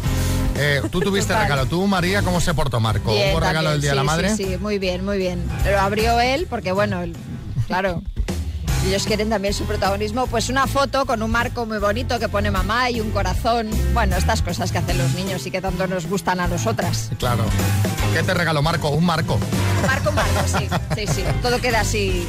Eh, 0.56 0.80
tú 0.92 1.00
tuviste 1.00 1.34
regalo. 1.38 1.66
Tú, 1.66 1.84
María, 1.88 2.22
¿cómo 2.22 2.40
se 2.40 2.54
portó 2.54 2.78
Marco? 2.78 3.10
Bien, 3.12 3.32
¿Hubo 3.32 3.40
regalo 3.40 3.70
del 3.72 3.80
Día 3.80 3.90
de 3.90 3.96
la 3.96 4.04
Madre? 4.04 4.36
Sí, 4.36 4.44
sí, 4.44 4.56
muy 4.58 4.78
bien, 4.78 5.04
muy 5.04 5.18
bien. 5.18 5.42
Lo 5.68 5.80
abrió 5.80 6.20
él 6.20 6.46
porque, 6.48 6.70
bueno, 6.70 7.02
claro, 7.66 8.02
ellos 8.86 9.06
quieren 9.06 9.30
también 9.30 9.54
su 9.54 9.64
protagonismo. 9.64 10.26
Pues 10.26 10.48
una 10.48 10.66
foto 10.66 11.06
con 11.06 11.22
un 11.22 11.30
marco 11.30 11.66
muy 11.66 11.78
bonito 11.78 12.18
que 12.18 12.28
pone 12.28 12.50
mamá 12.50 12.90
y 12.90 13.00
un 13.00 13.10
corazón. 13.10 13.70
Bueno, 13.94 14.16
estas 14.16 14.42
cosas 14.42 14.72
que 14.72 14.78
hacen 14.78 14.98
los 14.98 15.14
niños 15.14 15.46
y 15.46 15.50
que 15.50 15.60
tanto 15.60 15.86
nos 15.86 16.06
gustan 16.06 16.40
a 16.40 16.48
nosotras. 16.48 17.10
Claro. 17.18 17.44
¿Qué 18.12 18.22
te 18.22 18.34
regaló 18.34 18.60
Marco? 18.62 18.90
Un 18.90 19.06
marco. 19.06 19.38
Marco, 19.86 20.12
marco, 20.12 20.40
sí, 20.46 20.68
sí, 20.94 21.06
sí. 21.06 21.24
Todo 21.40 21.60
queda 21.60 21.80
así. 21.80 22.26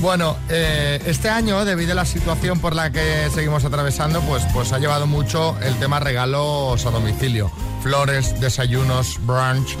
Bueno, 0.00 0.36
eh, 0.50 1.00
este 1.06 1.30
año, 1.30 1.64
debido 1.64 1.92
a 1.92 1.94
la 1.94 2.04
situación 2.04 2.60
por 2.60 2.74
la 2.74 2.90
que 2.90 3.30
seguimos 3.34 3.64
atravesando, 3.64 4.20
pues, 4.22 4.44
pues 4.52 4.72
ha 4.72 4.78
llevado 4.78 5.06
mucho 5.06 5.56
el 5.62 5.74
tema 5.76 5.98
regalos 5.98 6.84
a 6.84 6.90
domicilio. 6.90 7.50
Flores, 7.82 8.38
desayunos, 8.40 9.18
brunch, 9.24 9.76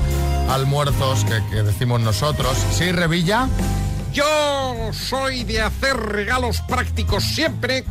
almuerzos, 0.48 1.24
que, 1.24 1.42
que 1.50 1.62
decimos 1.62 2.00
nosotros. 2.00 2.56
¿Sí, 2.72 2.90
Revilla? 2.90 3.48
Yo 4.14 4.90
soy 4.92 5.42
de 5.44 5.60
hacer 5.60 5.96
regalos 5.96 6.60
prácticos 6.68 7.24
siempre. 7.24 7.84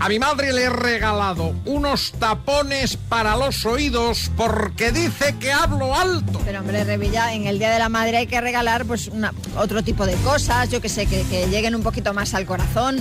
A 0.00 0.08
mi 0.08 0.18
madre 0.18 0.52
le 0.52 0.64
he 0.64 0.68
regalado 0.70 1.54
unos 1.64 2.12
tapones 2.18 2.96
para 2.96 3.36
los 3.36 3.64
oídos 3.64 4.30
porque 4.36 4.92
dice 4.92 5.34
que 5.40 5.50
hablo 5.52 5.94
alto. 5.96 6.40
Pero 6.44 6.60
hombre, 6.60 6.84
Revilla, 6.84 7.32
en 7.32 7.46
el 7.46 7.58
Día 7.58 7.70
de 7.70 7.78
la 7.78 7.88
Madre 7.88 8.18
hay 8.18 8.26
que 8.26 8.40
regalar 8.40 8.84
pues 8.84 9.08
una- 9.08 9.32
otro 9.56 9.82
tipo 9.82 10.04
de 10.04 10.14
cosas, 10.16 10.68
yo 10.70 10.80
que 10.80 10.88
sé, 10.88 11.06
que, 11.06 11.22
que 11.22 11.46
lleguen 11.48 11.74
un 11.74 11.82
poquito 11.82 12.12
más 12.12 12.34
al 12.34 12.44
corazón. 12.46 12.98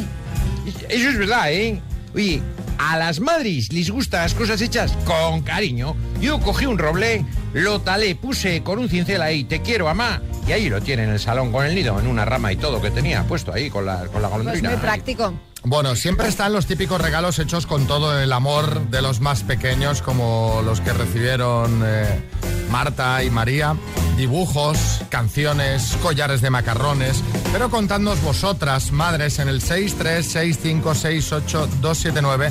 Eso 0.90 1.10
es 1.10 1.18
verdad, 1.18 1.52
¿eh? 1.52 1.82
Oye, 2.16 2.42
a 2.84 2.98
las 2.98 3.20
madres 3.20 3.72
les 3.72 3.92
gustan 3.92 4.22
las 4.24 4.34
cosas 4.34 4.60
hechas 4.62 4.92
con 5.06 5.42
cariño. 5.42 5.96
Yo 6.20 6.40
cogí 6.40 6.66
un 6.66 6.80
roble, 6.80 7.24
lo 7.54 7.80
talé, 7.82 8.16
puse 8.16 8.64
con 8.64 8.80
un 8.80 8.90
cincel 8.90 9.22
ahí, 9.22 9.44
te 9.44 9.62
quiero, 9.62 9.86
mamá. 9.86 10.22
Y 10.48 10.52
ahí 10.54 10.68
lo 10.70 10.82
tiene 10.82 11.04
en 11.04 11.12
el 11.12 11.20
salón 11.20 11.52
con 11.52 11.66
el 11.66 11.76
nido, 11.76 12.00
en 12.00 12.08
una 12.08 12.26
rama 12.26 12.52
y 12.52 12.56
todo 12.56 12.82
que 12.82 12.90
tenía 12.90 13.24
puesto 13.24 13.54
ahí 13.54 13.70
con 13.70 13.86
la, 13.86 14.06
con 14.08 14.22
la 14.22 14.30
Pues 14.30 14.40
golondrina. 14.42 14.70
muy 14.72 14.80
práctico. 14.80 15.34
Bueno, 15.64 15.96
siempre 15.96 16.28
están 16.28 16.54
los 16.54 16.66
típicos 16.66 17.00
regalos 17.00 17.38
hechos 17.38 17.68
con 17.68 17.86
todo 17.86 18.20
el 18.20 18.34
amor 18.34 18.90
de 18.90 19.04
los 19.04 19.20
más 19.20 19.44
pequeños, 19.44 20.02
como 20.02 20.64
los 20.66 20.82
que 20.82 20.92
recibieron 20.92 21.84
eh, 21.86 22.24
Marta 22.72 23.24
y 23.24 23.30
María. 23.30 23.76
Dibujos, 24.18 25.04
canciones, 25.10 25.96
collares 26.02 26.42
de 26.42 26.50
macarrones. 26.50 27.24
Pero 27.52 27.70
contadnos 27.70 28.20
vosotras, 28.24 28.92
madres, 28.92 29.38
en 29.38 29.50
el 29.50 29.62
636568279, 29.62 32.50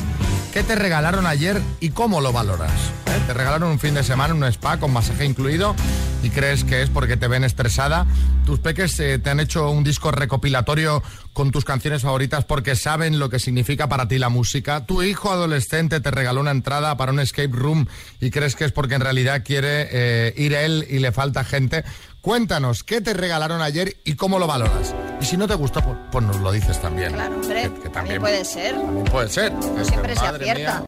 ¿qué 0.52 0.62
te 0.62 0.74
regalaron 0.74 1.26
ayer 1.26 1.60
y 1.80 1.90
cómo 1.90 2.20
lo 2.20 2.32
valoras? 2.32 2.72
¿Eh? 3.06 3.20
¿Te 3.26 3.34
regalaron 3.34 3.70
un 3.70 3.78
fin 3.78 3.94
de 3.94 4.02
semana, 4.02 4.34
un 4.34 4.44
spa 4.44 4.78
con 4.78 4.92
masaje 4.92 5.24
incluido? 5.24 5.74
¿Y 6.22 6.30
crees 6.30 6.64
que 6.64 6.82
es 6.82 6.90
porque 6.90 7.16
te 7.16 7.28
ven 7.28 7.44
estresada? 7.44 8.06
¿Tus 8.44 8.58
peques 8.58 8.98
eh, 9.00 9.18
te 9.18 9.30
han 9.30 9.40
hecho 9.40 9.70
un 9.70 9.84
disco 9.84 10.10
recopilatorio 10.10 11.02
con 11.32 11.50
tus 11.50 11.64
canciones 11.64 12.02
favoritas 12.02 12.44
porque 12.44 12.76
saben 12.76 13.18
lo 13.18 13.30
que 13.30 13.38
significa 13.38 13.88
para 13.88 14.08
ti 14.08 14.18
la 14.18 14.28
música? 14.28 14.84
¿Tu 14.84 15.02
hijo 15.02 15.30
adolescente 15.30 16.00
te 16.00 16.10
regaló 16.10 16.40
una 16.40 16.50
entrada 16.50 16.96
para 16.96 17.12
un 17.12 17.20
escape 17.20 17.50
room 17.52 17.86
y 18.20 18.30
crees 18.30 18.56
que 18.56 18.64
es 18.64 18.72
porque 18.72 18.96
en 18.96 19.00
realidad 19.00 19.42
quiere 19.44 19.88
eh, 19.90 20.34
ir 20.36 20.52
él 20.52 20.86
y 20.90 20.98
le 20.98 21.12
falta 21.12 21.44
gente? 21.44 21.84
Cuéntanos, 22.20 22.84
¿qué 22.84 23.00
te 23.00 23.14
regalaron 23.14 23.62
ayer 23.62 23.96
y 24.04 24.14
cómo 24.14 24.38
lo 24.38 24.46
valoras? 24.46 24.94
Y 25.22 25.24
si 25.24 25.36
no 25.38 25.48
te 25.48 25.54
gustó, 25.54 25.80
pues, 25.82 25.96
pues 26.12 26.24
nos 26.24 26.36
lo 26.36 26.52
dices 26.52 26.78
también. 26.80 27.12
Claro, 27.14 27.34
hombre, 27.36 27.62
Que- 27.74 27.80
que 27.80 27.88
también 27.88 28.20
puede 28.20 28.44
ser. 28.44 28.74
también 28.74 29.04
puede 29.06 29.28
ser. 29.30 29.52
No 29.54 29.84
siempre 29.84 30.14
se 30.14 30.26
acierta. 30.26 30.54
mía. 30.54 30.84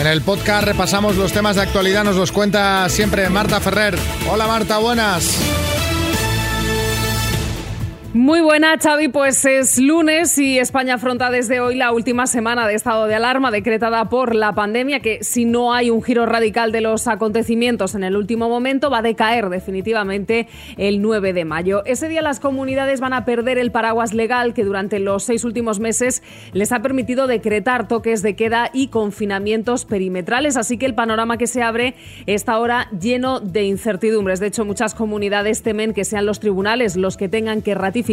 En 0.00 0.06
el 0.08 0.22
podcast 0.22 0.64
repasamos 0.64 1.16
los 1.16 1.32
temas 1.32 1.56
de 1.56 1.62
actualidad, 1.62 2.04
nos 2.04 2.16
los 2.16 2.32
cuenta 2.32 2.88
siempre 2.88 3.28
Marta 3.30 3.60
Ferrer. 3.60 3.96
Hola 4.30 4.46
Marta, 4.46 4.78
buenas. 4.78 5.38
Muy 8.14 8.42
buena, 8.42 8.78
Xavi. 8.78 9.08
Pues 9.08 9.44
es 9.44 9.76
lunes 9.76 10.38
y 10.38 10.60
España 10.60 10.94
afronta 10.94 11.32
desde 11.32 11.58
hoy 11.58 11.74
la 11.74 11.90
última 11.90 12.28
semana 12.28 12.68
de 12.68 12.74
estado 12.74 13.08
de 13.08 13.16
alarma 13.16 13.50
decretada 13.50 14.08
por 14.08 14.36
la 14.36 14.52
pandemia, 14.52 15.00
que 15.00 15.24
si 15.24 15.44
no 15.44 15.74
hay 15.74 15.90
un 15.90 16.00
giro 16.00 16.24
radical 16.24 16.70
de 16.70 16.80
los 16.80 17.08
acontecimientos 17.08 17.96
en 17.96 18.04
el 18.04 18.14
último 18.14 18.48
momento, 18.48 18.88
va 18.88 18.98
a 18.98 19.02
decaer 19.02 19.48
definitivamente 19.48 20.46
el 20.76 21.02
9 21.02 21.32
de 21.32 21.44
mayo. 21.44 21.84
Ese 21.86 22.08
día 22.08 22.22
las 22.22 22.38
comunidades 22.38 23.00
van 23.00 23.14
a 23.14 23.24
perder 23.24 23.58
el 23.58 23.72
paraguas 23.72 24.14
legal 24.14 24.54
que 24.54 24.62
durante 24.62 25.00
los 25.00 25.24
seis 25.24 25.42
últimos 25.42 25.80
meses 25.80 26.22
les 26.52 26.70
ha 26.70 26.82
permitido 26.82 27.26
decretar 27.26 27.88
toques 27.88 28.22
de 28.22 28.36
queda 28.36 28.70
y 28.72 28.88
confinamientos 28.88 29.86
perimetrales. 29.86 30.56
Así 30.56 30.78
que 30.78 30.86
el 30.86 30.94
panorama 30.94 31.36
que 31.36 31.48
se 31.48 31.64
abre 31.64 31.96
está 32.26 32.52
ahora 32.52 32.86
lleno 32.92 33.40
de 33.40 33.64
incertidumbres. 33.64 34.38
De 34.38 34.46
hecho, 34.46 34.64
muchas 34.64 34.94
comunidades 34.94 35.64
temen 35.64 35.92
que 35.92 36.04
sean 36.04 36.26
los 36.26 36.38
tribunales 36.38 36.94
los 36.94 37.16
que 37.16 37.28
tengan 37.28 37.60
que 37.60 37.74
ratificar 37.74 38.03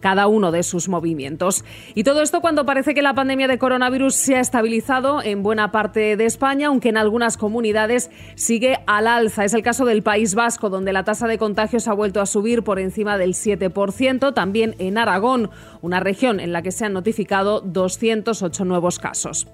cada 0.00 0.26
uno 0.26 0.50
de 0.50 0.62
sus 0.62 0.88
movimientos. 0.88 1.64
Y 1.94 2.04
todo 2.04 2.22
esto 2.22 2.40
cuando 2.40 2.66
parece 2.66 2.94
que 2.94 3.02
la 3.02 3.14
pandemia 3.14 3.48
de 3.48 3.58
coronavirus 3.58 4.14
se 4.14 4.36
ha 4.36 4.40
estabilizado 4.40 5.22
en 5.22 5.42
buena 5.42 5.72
parte 5.72 6.16
de 6.16 6.24
España, 6.24 6.68
aunque 6.68 6.88
en 6.88 6.96
algunas 6.96 7.36
comunidades 7.36 8.10
sigue 8.34 8.78
al 8.86 9.06
alza. 9.06 9.44
Es 9.44 9.54
el 9.54 9.62
caso 9.62 9.84
del 9.84 10.02
País 10.02 10.34
Vasco, 10.34 10.70
donde 10.70 10.92
la 10.92 11.04
tasa 11.04 11.26
de 11.26 11.38
contagios 11.38 11.88
ha 11.88 11.92
vuelto 11.92 12.20
a 12.20 12.26
subir 12.26 12.62
por 12.62 12.78
encima 12.78 13.18
del 13.18 13.34
7%. 13.34 14.34
También 14.34 14.74
en 14.78 14.98
Aragón, 14.98 15.50
una 15.82 16.00
región 16.00 16.40
en 16.40 16.52
la 16.52 16.62
que 16.62 16.72
se 16.72 16.84
han 16.84 16.92
notificado 16.92 17.60
208 17.60 18.64
nuevos 18.64 18.98
casos. 18.98 19.46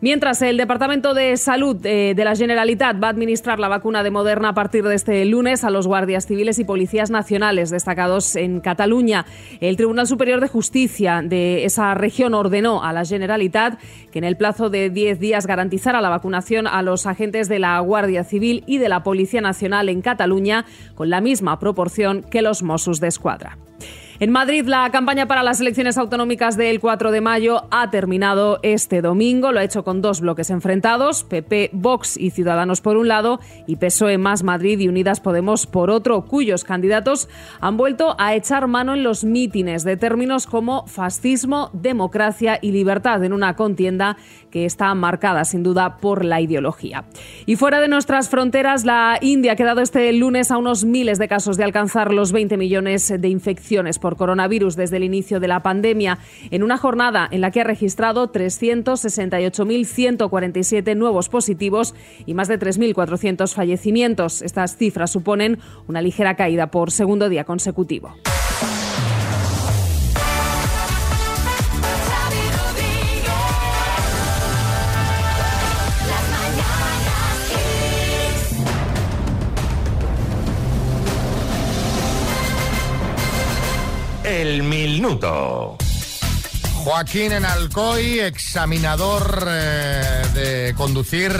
Mientras 0.00 0.42
el 0.42 0.58
Departamento 0.58 1.14
de 1.14 1.38
Salud 1.38 1.76
eh, 1.84 2.12
de 2.14 2.24
la 2.24 2.36
Generalitat 2.36 3.02
va 3.02 3.06
a 3.06 3.10
administrar 3.10 3.58
la 3.58 3.68
vacuna 3.68 4.02
de 4.02 4.10
Moderna 4.10 4.50
a 4.50 4.54
partir 4.54 4.84
de 4.84 4.94
este 4.94 5.24
lunes 5.24 5.64
a 5.64 5.70
los 5.70 5.86
guardias 5.86 6.26
civiles 6.26 6.58
y 6.58 6.64
policías 6.64 7.10
nacionales 7.10 7.70
destacados 7.70 8.36
en 8.36 8.60
Cataluña. 8.60 9.24
El 9.60 9.76
Tribunal 9.76 10.06
Superior 10.06 10.40
de 10.40 10.48
Justicia 10.48 11.22
de 11.24 11.64
esa 11.64 11.94
región 11.94 12.34
ordenó 12.34 12.84
a 12.84 12.92
la 12.92 13.06
Generalitat 13.06 13.80
que 14.12 14.18
en 14.18 14.24
el 14.24 14.36
plazo 14.36 14.68
de 14.68 14.90
10 14.90 15.18
días 15.18 15.46
garantizara 15.46 16.02
la 16.02 16.10
vacunación 16.10 16.66
a 16.66 16.82
los 16.82 17.06
agentes 17.06 17.48
de 17.48 17.58
la 17.58 17.80
Guardia 17.80 18.22
Civil 18.22 18.64
y 18.66 18.76
de 18.76 18.90
la 18.90 19.02
Policía 19.02 19.40
Nacional 19.40 19.88
en 19.88 20.02
Cataluña 20.02 20.66
con 20.94 21.08
la 21.08 21.22
misma 21.22 21.58
proporción 21.58 22.22
que 22.22 22.42
los 22.42 22.62
Mossos 22.62 23.00
de 23.00 23.08
Escuadra. 23.08 23.56
En 24.18 24.30
Madrid, 24.30 24.64
la 24.66 24.88
campaña 24.90 25.26
para 25.26 25.42
las 25.42 25.60
elecciones 25.60 25.98
autonómicas 25.98 26.56
del 26.56 26.80
4 26.80 27.10
de 27.10 27.20
mayo 27.20 27.64
ha 27.70 27.90
terminado 27.90 28.60
este 28.62 29.02
domingo. 29.02 29.52
Lo 29.52 29.60
ha 29.60 29.64
hecho 29.64 29.84
con 29.84 30.00
dos 30.00 30.22
bloques 30.22 30.48
enfrentados, 30.48 31.22
PP, 31.22 31.68
Vox 31.74 32.16
y 32.16 32.30
Ciudadanos 32.30 32.80
por 32.80 32.96
un 32.96 33.08
lado 33.08 33.40
y 33.66 33.76
PSOE 33.76 34.16
más 34.16 34.42
Madrid 34.42 34.78
y 34.80 34.88
Unidas 34.88 35.20
Podemos 35.20 35.66
por 35.66 35.90
otro, 35.90 36.24
cuyos 36.24 36.64
candidatos 36.64 37.28
han 37.60 37.76
vuelto 37.76 38.16
a 38.18 38.34
echar 38.34 38.68
mano 38.68 38.94
en 38.94 39.02
los 39.02 39.22
mítines 39.22 39.84
de 39.84 39.98
términos 39.98 40.46
como 40.46 40.86
fascismo, 40.86 41.68
democracia 41.74 42.58
y 42.62 42.72
libertad 42.72 43.22
en 43.22 43.34
una 43.34 43.54
contienda 43.54 44.16
que 44.50 44.64
está 44.64 44.94
marcada 44.94 45.44
sin 45.44 45.62
duda 45.62 45.98
por 45.98 46.24
la 46.24 46.40
ideología. 46.40 47.04
Y 47.44 47.56
fuera 47.56 47.80
de 47.80 47.88
nuestras 47.88 48.30
fronteras, 48.30 48.86
la 48.86 49.18
India 49.20 49.52
ha 49.52 49.56
quedado 49.56 49.82
este 49.82 50.10
lunes 50.14 50.50
a 50.50 50.56
unos 50.56 50.86
miles 50.86 51.18
de 51.18 51.28
casos 51.28 51.58
de 51.58 51.64
alcanzar 51.64 52.14
los 52.14 52.32
20 52.32 52.56
millones 52.56 53.12
de 53.20 53.28
infecciones 53.28 53.98
por 54.06 54.16
coronavirus 54.16 54.76
desde 54.76 54.98
el 54.98 55.02
inicio 55.02 55.40
de 55.40 55.48
la 55.48 55.64
pandemia, 55.64 56.20
en 56.52 56.62
una 56.62 56.76
jornada 56.76 57.26
en 57.28 57.40
la 57.40 57.50
que 57.50 57.62
ha 57.62 57.64
registrado 57.64 58.30
368.147 58.30 60.96
nuevos 60.96 61.28
positivos 61.28 61.92
y 62.24 62.34
más 62.34 62.46
de 62.46 62.60
3.400 62.60 63.52
fallecimientos. 63.52 64.42
Estas 64.42 64.76
cifras 64.76 65.10
suponen 65.10 65.58
una 65.88 66.02
ligera 66.02 66.36
caída 66.36 66.70
por 66.70 66.92
segundo 66.92 67.28
día 67.28 67.42
consecutivo. 67.42 68.14
Minuto. 85.06 85.76
Joaquín 86.84 87.32
en 87.32 87.44
Alcoy, 87.44 88.20
examinador 88.20 89.44
eh, 89.48 90.22
de 90.34 90.74
conducir, 90.76 91.32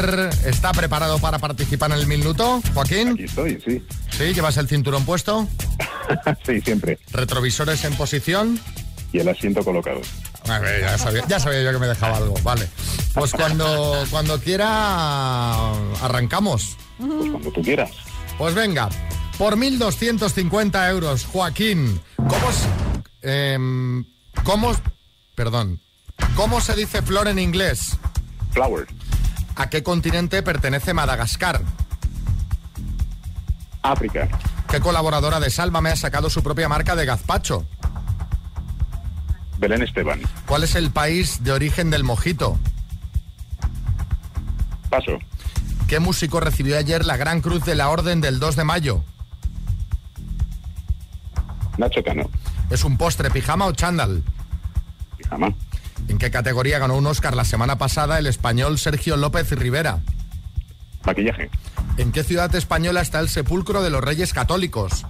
¿está 0.45 0.73
preparado 0.73 1.19
para 1.19 1.39
participar 1.39 1.93
en 1.93 1.99
el 1.99 2.07
minuto? 2.07 2.61
Joaquín. 2.75 3.11
Aquí 3.11 3.25
estoy, 3.25 3.61
sí. 3.65 3.83
¿Sí? 4.11 4.35
¿Llevas 4.35 4.57
el 4.57 4.69
cinturón 4.69 5.05
puesto? 5.05 5.47
sí, 6.47 6.61
siempre. 6.61 6.99
¿Retrovisores 7.13 7.85
en 7.85 7.95
posición? 7.95 8.59
Y 9.13 9.21
el 9.21 9.29
asiento 9.29 9.65
colocado. 9.65 10.01
A 10.49 10.59
ver, 10.59 10.81
ya, 10.81 10.99
sabía, 10.99 11.25
ya 11.29 11.39
sabía 11.39 11.63
yo 11.63 11.73
que 11.73 11.79
me 11.79 11.87
dejaba 11.87 12.17
algo, 12.17 12.35
vale. 12.43 12.69
Pues 13.15 13.33
cuando, 13.33 14.05
cuando 14.11 14.41
quiera, 14.41 15.71
arrancamos. 16.03 16.77
Pues 16.99 17.31
cuando 17.31 17.53
tú 17.53 17.63
quieras. 17.63 17.91
Pues 18.37 18.55
venga, 18.55 18.89
por 19.39 19.57
1.250 19.57 20.91
euros, 20.91 21.25
Joaquín, 21.25 22.01
¿cómo, 22.17 22.51
em, 23.27 24.05
cómo, 24.45 24.73
perdón, 25.35 25.81
¿cómo 26.37 26.61
se 26.61 26.75
dice 26.75 27.03
flor 27.03 27.29
en 27.29 27.39
inglés? 27.39 27.99
Flower. 28.53 28.87
¿A 29.57 29.69
qué 29.69 29.83
continente 29.83 30.43
pertenece 30.43 30.95
Madagascar? 30.95 31.61
África. 33.83 34.29
¿Qué 34.69 34.81
colaboradora 34.81 35.41
de 35.41 35.51
Sálvame 35.51 35.91
ha 35.91 35.97
sacado 35.97 36.31
su 36.31 36.43
propia 36.43 36.69
marca 36.69 36.97
de 36.97 37.07
gazpacho? 37.07 37.67
Belén 39.59 39.83
Esteban. 39.83 40.21
¿Cuál 40.47 40.65
es 40.65 40.75
el 40.75 40.91
país 40.91 41.43
de 41.43 41.53
origen 41.53 41.91
del 41.91 42.05
mojito? 42.05 42.59
Paso. 44.91 45.19
¿Qué 45.89 46.01
músico 46.01 46.41
recibió 46.41 46.77
ayer 46.77 47.05
la 47.05 47.17
Gran 47.17 47.41
Cruz 47.41 47.65
de 47.65 47.75
la 47.75 47.89
Orden 47.89 48.21
del 48.21 48.39
2 48.39 48.57
de 48.57 48.65
mayo? 48.65 49.05
Nacho 51.79 52.03
Cano. 52.03 52.29
¿Es 52.71 52.85
un 52.85 52.97
postre, 52.97 53.31
pijama 53.31 53.67
o 53.67 53.73
chándal? 53.73 54.23
Pijama. 55.17 55.55
¿En 56.09 56.19
qué 56.19 56.31
categoría 56.31 56.79
ganó 56.79 56.97
un 56.97 57.07
Oscar 57.07 57.35
la 57.35 57.45
semana 57.45 57.79
pasada 57.79 58.19
el 58.19 58.27
español 58.27 58.79
Sergio 58.79 59.17
López 59.17 59.51
Rivera? 59.51 60.01
Maquillaje. 61.05 61.51
¿En 61.97 62.13
qué 62.13 62.25
ciudad 62.25 62.55
española 62.55 63.01
está 63.01 63.21
el 63.21 63.29
sepulcro 63.29 63.83
de 63.83 63.91
los 63.91 64.03
Reyes 64.03 64.33
Católicos? 64.33 65.07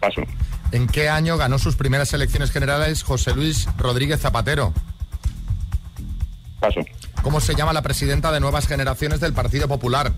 Paso. 0.00 0.22
¿En 0.70 0.86
qué 0.86 1.08
año 1.08 1.36
ganó 1.36 1.58
sus 1.58 1.76
primeras 1.76 2.12
elecciones 2.12 2.50
generales 2.50 3.02
José 3.02 3.34
Luis 3.34 3.68
Rodríguez 3.78 4.20
Zapatero? 4.20 4.72
Paso. 6.60 6.80
¿Cómo 7.22 7.40
se 7.40 7.54
llama 7.54 7.72
la 7.72 7.82
presidenta 7.82 8.30
de 8.32 8.40
Nuevas 8.40 8.66
Generaciones 8.66 9.20
del 9.20 9.32
Partido 9.32 9.66
Popular? 9.66 10.12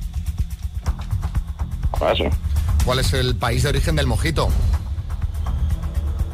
Paso. 1.99 2.25
¿Cuál 2.85 2.99
es 2.99 3.13
el 3.13 3.37
país 3.37 3.63
de 3.63 3.69
origen 3.69 3.97
del 3.97 4.07
mojito? 4.07 4.49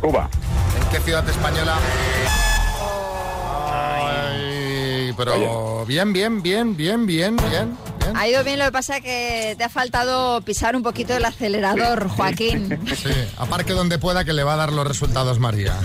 Cuba. 0.03 0.29
¿En 0.77 0.91
qué 0.91 0.99
ciudad 0.99 1.27
española? 1.29 1.77
Ay, 3.71 5.15
pero 5.17 5.87
bien, 5.87 6.13
bien, 6.13 6.43
bien, 6.43 6.77
bien, 6.77 7.07
bien, 7.07 7.37
bien, 7.37 7.79
bien. 8.05 8.17
Ha 8.17 8.29
ido 8.29 8.45
bien, 8.45 8.59
lo 8.59 8.65
que 8.67 8.73
pasa 8.73 8.97
es 8.99 9.03
que 9.03 9.55
te 9.59 9.65
ha 9.65 9.69
faltado 9.69 10.41
pisar 10.43 10.77
un 10.77 10.83
poquito 10.83 11.15
el 11.17 11.25
acelerador, 11.25 12.09
Joaquín. 12.09 12.79
Sí, 12.97 13.11
aparque 13.39 13.73
donde 13.73 13.99
pueda 13.99 14.25
que 14.25 14.33
le 14.33 14.45
va 14.45 14.55
a 14.55 14.57
dar 14.57 14.73
los 14.73 14.87
resultados 14.87 15.39
María. 15.39 15.77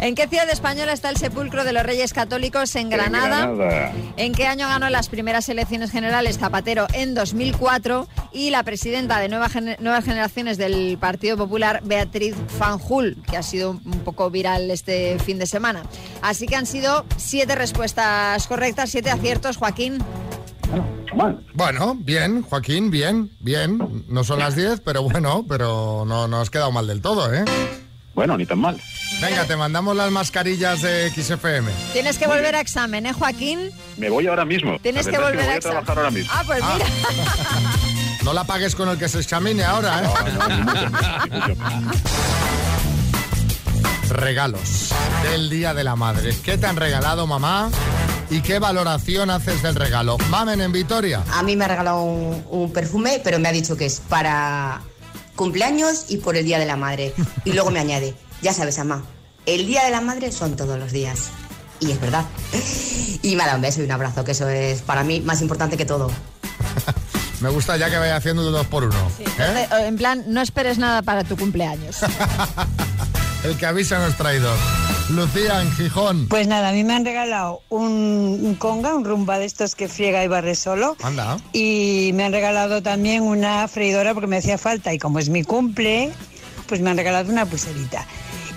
¿En 0.00 0.14
qué 0.14 0.26
ciudad 0.28 0.48
española 0.50 0.92
está 0.92 1.10
el 1.10 1.16
sepulcro 1.16 1.64
de 1.64 1.72
los 1.72 1.82
Reyes 1.82 2.12
Católicos? 2.12 2.74
En 2.76 2.90
Granada. 2.90 3.46
Granada. 3.46 3.92
¿En 4.16 4.32
qué 4.32 4.46
año 4.46 4.68
ganó 4.68 4.88
las 4.90 5.08
primeras 5.08 5.48
elecciones 5.48 5.90
generales 5.90 6.38
Zapatero? 6.38 6.86
En 6.92 7.14
2004. 7.14 8.08
Y 8.32 8.50
la 8.50 8.62
presidenta 8.62 9.18
de 9.20 9.28
Nueva 9.28 9.48
Gen- 9.48 9.76
Nuevas 9.80 10.04
Generaciones 10.04 10.58
del 10.58 10.98
Partido 11.00 11.36
Popular, 11.36 11.80
Beatriz 11.84 12.34
Fanjul, 12.58 13.16
que 13.28 13.36
ha 13.36 13.42
sido 13.42 13.70
un 13.70 14.00
poco 14.04 14.30
viral 14.30 14.70
este 14.70 15.18
fin 15.18 15.38
de 15.38 15.46
semana. 15.46 15.82
Así 16.22 16.46
que 16.46 16.54
han 16.56 16.66
sido 16.66 17.04
siete 17.16 17.54
respuestas 17.54 18.46
correctas, 18.46 18.90
siete 18.90 19.10
aciertos, 19.10 19.56
Joaquín. 19.56 19.98
Bueno, 21.54 21.96
bien, 21.98 22.42
Joaquín, 22.42 22.90
bien, 22.90 23.30
bien. 23.40 24.04
No 24.08 24.22
son 24.24 24.38
las 24.38 24.54
10, 24.54 24.80
pero 24.84 25.02
bueno, 25.02 25.44
pero 25.48 26.04
no, 26.06 26.28
no 26.28 26.40
has 26.40 26.50
quedado 26.50 26.70
mal 26.70 26.86
del 26.86 27.00
todo, 27.00 27.32
¿eh? 27.32 27.44
Bueno, 28.14 28.36
ni 28.36 28.46
tan 28.46 28.58
mal. 28.58 28.80
Venga, 29.22 29.44
te 29.44 29.56
mandamos 29.56 29.96
las 29.96 30.10
mascarillas 30.10 30.82
de 30.82 31.10
XFM. 31.10 31.70
Tienes 31.92 32.18
que 32.18 32.26
volver 32.26 32.54
a 32.56 32.60
examen, 32.60 33.06
¿eh, 33.06 33.12
Joaquín? 33.12 33.70
Me 33.96 34.10
voy 34.10 34.26
ahora 34.26 34.44
mismo. 34.44 34.78
Tienes 34.80 35.06
que 35.06 35.14
es 35.16 35.20
volver 35.20 35.36
voy 35.44 35.44
a 35.44 35.56
examen. 35.56 35.84
trabajar 35.84 35.98
ahora 35.98 36.10
mismo. 36.10 36.32
Ah, 36.34 36.42
pues 36.46 36.60
mira. 36.62 36.86
No 38.24 38.34
la 38.34 38.44
pagues 38.44 38.74
con 38.74 38.88
el 38.90 38.98
que 38.98 39.08
se 39.08 39.20
examine 39.20 39.64
ahora, 39.64 40.02
¿eh? 40.02 41.56
Regalos 44.10 44.90
del 45.22 45.48
Día 45.48 45.72
de 45.72 45.84
la 45.84 45.96
Madre. 45.96 46.34
¿Qué 46.42 46.58
te 46.58 46.66
han 46.66 46.76
regalado, 46.76 47.26
mamá? 47.26 47.70
¿Y 48.30 48.40
qué 48.42 48.58
valoración 48.58 49.30
haces 49.30 49.62
del 49.62 49.74
regalo? 49.74 50.18
Mamen 50.30 50.60
en 50.60 50.72
Vitoria. 50.72 51.22
A 51.32 51.42
mí 51.42 51.56
me 51.56 51.64
ha 51.64 51.68
regalado 51.68 52.02
un, 52.02 52.44
un 52.50 52.72
perfume, 52.72 53.20
pero 53.24 53.38
me 53.38 53.48
ha 53.48 53.52
dicho 53.52 53.76
que 53.76 53.86
es 53.86 54.00
para 54.00 54.82
cumpleaños 55.34 56.06
y 56.08 56.18
por 56.18 56.36
el 56.36 56.44
Día 56.44 56.58
de 56.58 56.66
la 56.66 56.76
Madre. 56.76 57.14
Y 57.44 57.52
luego 57.52 57.70
me 57.70 57.80
añade, 57.80 58.14
ya 58.42 58.52
sabes, 58.52 58.78
Amá, 58.78 59.02
el 59.46 59.66
Día 59.66 59.84
de 59.84 59.90
la 59.90 60.00
Madre 60.00 60.30
son 60.32 60.56
todos 60.56 60.78
los 60.78 60.92
días. 60.92 61.28
Y 61.80 61.92
es 61.92 62.00
verdad. 62.00 62.24
Y 63.22 63.36
me 63.36 63.44
ha 63.44 63.46
dado 63.46 63.56
un 63.56 63.62
beso 63.62 63.80
y 63.80 63.84
un 63.84 63.92
abrazo, 63.92 64.24
que 64.24 64.32
eso 64.32 64.48
es 64.48 64.82
para 64.82 65.04
mí 65.04 65.20
más 65.20 65.40
importante 65.40 65.76
que 65.76 65.84
todo. 65.86 66.10
Me 67.40 67.50
gusta 67.50 67.76
ya 67.76 67.88
que 67.88 67.96
vaya 67.98 68.16
haciendo 68.16 68.44
de 68.44 68.50
dos 68.50 68.66
por 68.66 68.82
uno. 68.82 68.96
Eh, 69.38 69.68
En 69.86 69.96
plan, 69.96 70.24
no 70.26 70.40
esperes 70.40 70.76
nada 70.78 71.02
para 71.02 71.22
tu 71.22 71.36
cumpleaños. 71.36 71.98
El 73.44 73.56
que 73.56 73.64
avisa 73.64 73.98
no 73.98 74.08
es 74.08 74.16
traidor. 74.16 74.56
Lucía 75.10 75.62
en 75.62 75.72
Gijón. 75.72 76.28
Pues 76.28 76.46
nada, 76.46 76.68
a 76.68 76.72
mí 76.72 76.84
me 76.84 76.94
han 76.94 77.04
regalado 77.04 77.62
un, 77.70 78.40
un 78.42 78.54
conga, 78.56 78.94
un 78.94 79.04
rumba 79.04 79.38
de 79.38 79.46
estos 79.46 79.74
que 79.74 79.88
friega 79.88 80.22
y 80.22 80.28
barre 80.28 80.54
solo. 80.54 80.96
Anda. 81.02 81.38
Y 81.52 82.10
me 82.14 82.24
han 82.24 82.32
regalado 82.32 82.82
también 82.82 83.22
una 83.22 83.66
freidora 83.68 84.12
porque 84.12 84.26
me 84.26 84.36
hacía 84.36 84.58
falta. 84.58 84.92
Y 84.92 84.98
como 84.98 85.18
es 85.18 85.30
mi 85.30 85.44
cumple, 85.44 86.12
pues 86.66 86.82
me 86.82 86.90
han 86.90 86.98
regalado 86.98 87.32
una 87.32 87.46
pulserita. 87.46 88.06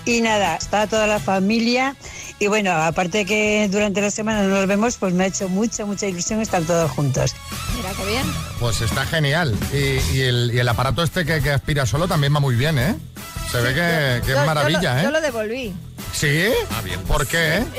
Y 0.03 0.19
nada, 0.21 0.57
está 0.57 0.87
toda 0.87 1.07
la 1.07 1.19
familia. 1.19 1.95
Y 2.39 2.47
bueno, 2.47 2.71
aparte 2.71 3.19
de 3.19 3.25
que 3.25 3.69
durante 3.71 4.01
la 4.01 4.11
semana 4.11 4.41
no 4.43 4.49
nos 4.55 4.67
vemos, 4.67 4.97
pues 4.97 5.13
me 5.13 5.23
ha 5.23 5.27
hecho 5.27 5.47
mucha, 5.47 5.85
mucha 5.85 6.07
ilusión 6.07 6.41
estar 6.41 6.63
todos 6.63 6.91
juntos. 6.91 7.33
Mira 7.77 7.89
qué 7.95 8.05
bien. 8.09 8.25
Pues 8.59 8.81
está 8.81 9.05
genial. 9.05 9.55
Y, 9.71 10.17
y 10.17 10.21
el, 10.21 10.51
y 10.53 10.59
el 10.59 10.67
aparato 10.67 11.01
este 11.03 11.23
que, 11.23 11.41
que 11.41 11.51
aspira 11.51 11.85
solo 11.85 12.07
también 12.09 12.35
va 12.35 12.39
muy 12.41 12.55
bien, 12.55 12.77
¿eh? 12.77 12.95
Se 13.51 13.59
ve 13.61 13.69
que, 13.73 14.21
que 14.25 14.31
Yo- 14.31 14.39
es 14.39 14.39
yo 14.41 14.45
maravilla, 14.45 14.93
lo- 14.95 14.99
¿eh? 14.99 15.03
Yo 15.03 15.11
lo 15.11 15.21
devolví. 15.21 15.73
¿Sí? 16.13 16.51
¿Por 17.07 17.27
qué? 17.27 17.63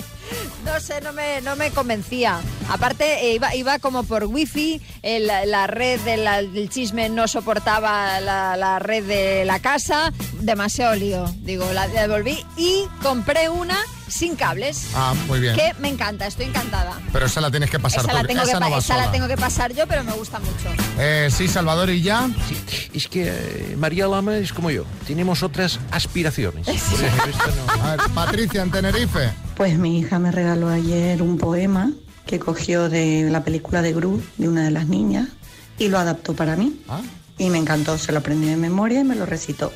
No 0.65 0.79
sé, 0.81 1.01
no 1.01 1.13
me, 1.13 1.41
no 1.43 1.57
me 1.57 1.71
convencía. 1.73 2.41
Aparte, 2.69 3.27
eh, 3.31 3.35
iba, 3.35 3.55
iba 3.55 3.79
como 3.79 4.05
por 4.05 4.25
wifi, 4.25 4.81
el- 5.03 5.27
la 5.27 5.67
red 5.67 6.01
de 6.01 6.17
la- 6.17 6.43
del 6.43 6.69
chisme 6.71 7.09
no 7.09 7.29
soportaba 7.29 8.21
la, 8.21 8.57
la 8.57 8.79
red 8.79 9.05
de 9.05 9.45
la 9.45 9.59
casa, 9.61 10.13
demasiado 10.41 10.95
lío. 10.95 11.25
Digo, 11.39 11.71
la 11.73 11.89
devolví 11.89 12.45
y 12.57 12.85
compré 13.03 13.49
una 13.49 13.77
sin 14.09 14.37
cables. 14.37 14.89
Ah, 14.95 15.15
muy 15.27 15.41
bien. 15.41 15.55
Que 15.57 15.73
me 15.81 15.89
encanta, 15.89 16.27
estoy 16.27 16.45
encantada. 16.47 16.99
Pero 17.13 17.25
esa 17.27 17.41
la 17.41 17.51
tienes 17.51 17.71
que 17.71 17.79
pasar 17.79 18.05
esa 18.05 18.13
la, 18.13 18.21
tú, 18.21 18.27
tengo, 18.27 18.43
que, 18.43 18.49
esa 18.51 18.61
no 18.61 18.67
pa- 18.67 18.73
va 18.73 18.79
esa 18.79 18.97
la 18.99 19.11
tengo 19.11 19.27
que 19.29 19.37
pasar 19.39 19.73
yo, 19.73 19.87
pero 19.87 20.05
me 20.05 20.13
gusta 20.13 20.39
mucho. 20.39 20.69
Eh, 20.99 21.29
sí, 21.35 21.49
Salvador, 21.49 21.89
¿y 21.91 22.03
ya? 22.03 22.29
Es 22.93 23.09
que 23.09 23.29
eh, 23.29 23.77
María 23.79 24.07
Lama 24.07 24.37
es 24.37 24.53
como 24.53 24.71
yo. 24.71 24.85
Tenemos 25.07 25.43
otras 25.43 25.81
aspiraciones. 25.91 26.69
Ejemplo, 26.69 27.07
esta 27.27 27.47
no. 27.77 27.83
A 27.85 27.97
ver, 27.97 28.11
Patricia, 28.15 28.63
en 28.63 28.71
Tenerife. 28.71 29.31
Pues 29.57 29.79
mi 29.79 29.99
hija 30.01 30.19
me 30.19 30.31
regaló 30.31 30.69
ayer 30.69 31.23
un 31.23 31.39
poema 31.39 31.91
que 32.27 32.39
cogió 32.39 32.89
de 32.89 33.29
la 33.31 33.45
película 33.45 33.83
de 33.83 33.93
Gru, 33.93 34.23
de 34.39 34.49
una 34.49 34.65
de 34.65 34.71
las 34.71 34.87
niñas, 34.87 35.29
y 35.79 35.89
lo 35.89 35.99
adaptó 35.99 36.35
para 36.35 36.57
mí. 36.57 36.81
Y 37.39 37.51
me 37.51 37.59
encantó, 37.59 37.99
se 37.99 38.13
lo 38.13 38.19
aprendí 38.19 38.49
de 38.49 38.57
memoria 38.57 39.01
y 39.01 39.05
me 39.05 39.17
lo 39.17 39.27
recitó. 39.27 39.73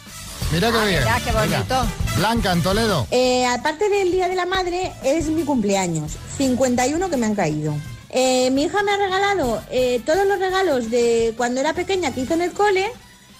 Mira 0.52 0.70
qué 0.70 0.86
bien. 0.86 1.00
mira, 1.00 1.20
qué 1.24 1.32
bonito. 1.32 1.86
Blanca, 2.16 2.52
en 2.52 2.62
Toledo. 2.62 3.06
Eh, 3.10 3.46
aparte 3.46 3.88
del 3.88 4.12
Día 4.12 4.28
de 4.28 4.36
la 4.36 4.46
Madre, 4.46 4.92
es 5.02 5.26
mi 5.28 5.42
cumpleaños. 5.42 6.12
51 6.36 7.10
que 7.10 7.16
me 7.16 7.26
han 7.26 7.34
caído. 7.34 7.74
Eh, 8.10 8.50
mi 8.52 8.64
hija 8.64 8.82
me 8.82 8.92
ha 8.92 8.96
regalado 8.96 9.60
eh, 9.70 10.00
todos 10.06 10.26
los 10.26 10.38
regalos 10.38 10.90
de 10.90 11.34
cuando 11.36 11.60
era 11.60 11.74
pequeña 11.74 12.14
que 12.14 12.20
hizo 12.20 12.34
en 12.34 12.42
el 12.42 12.52
cole, 12.52 12.86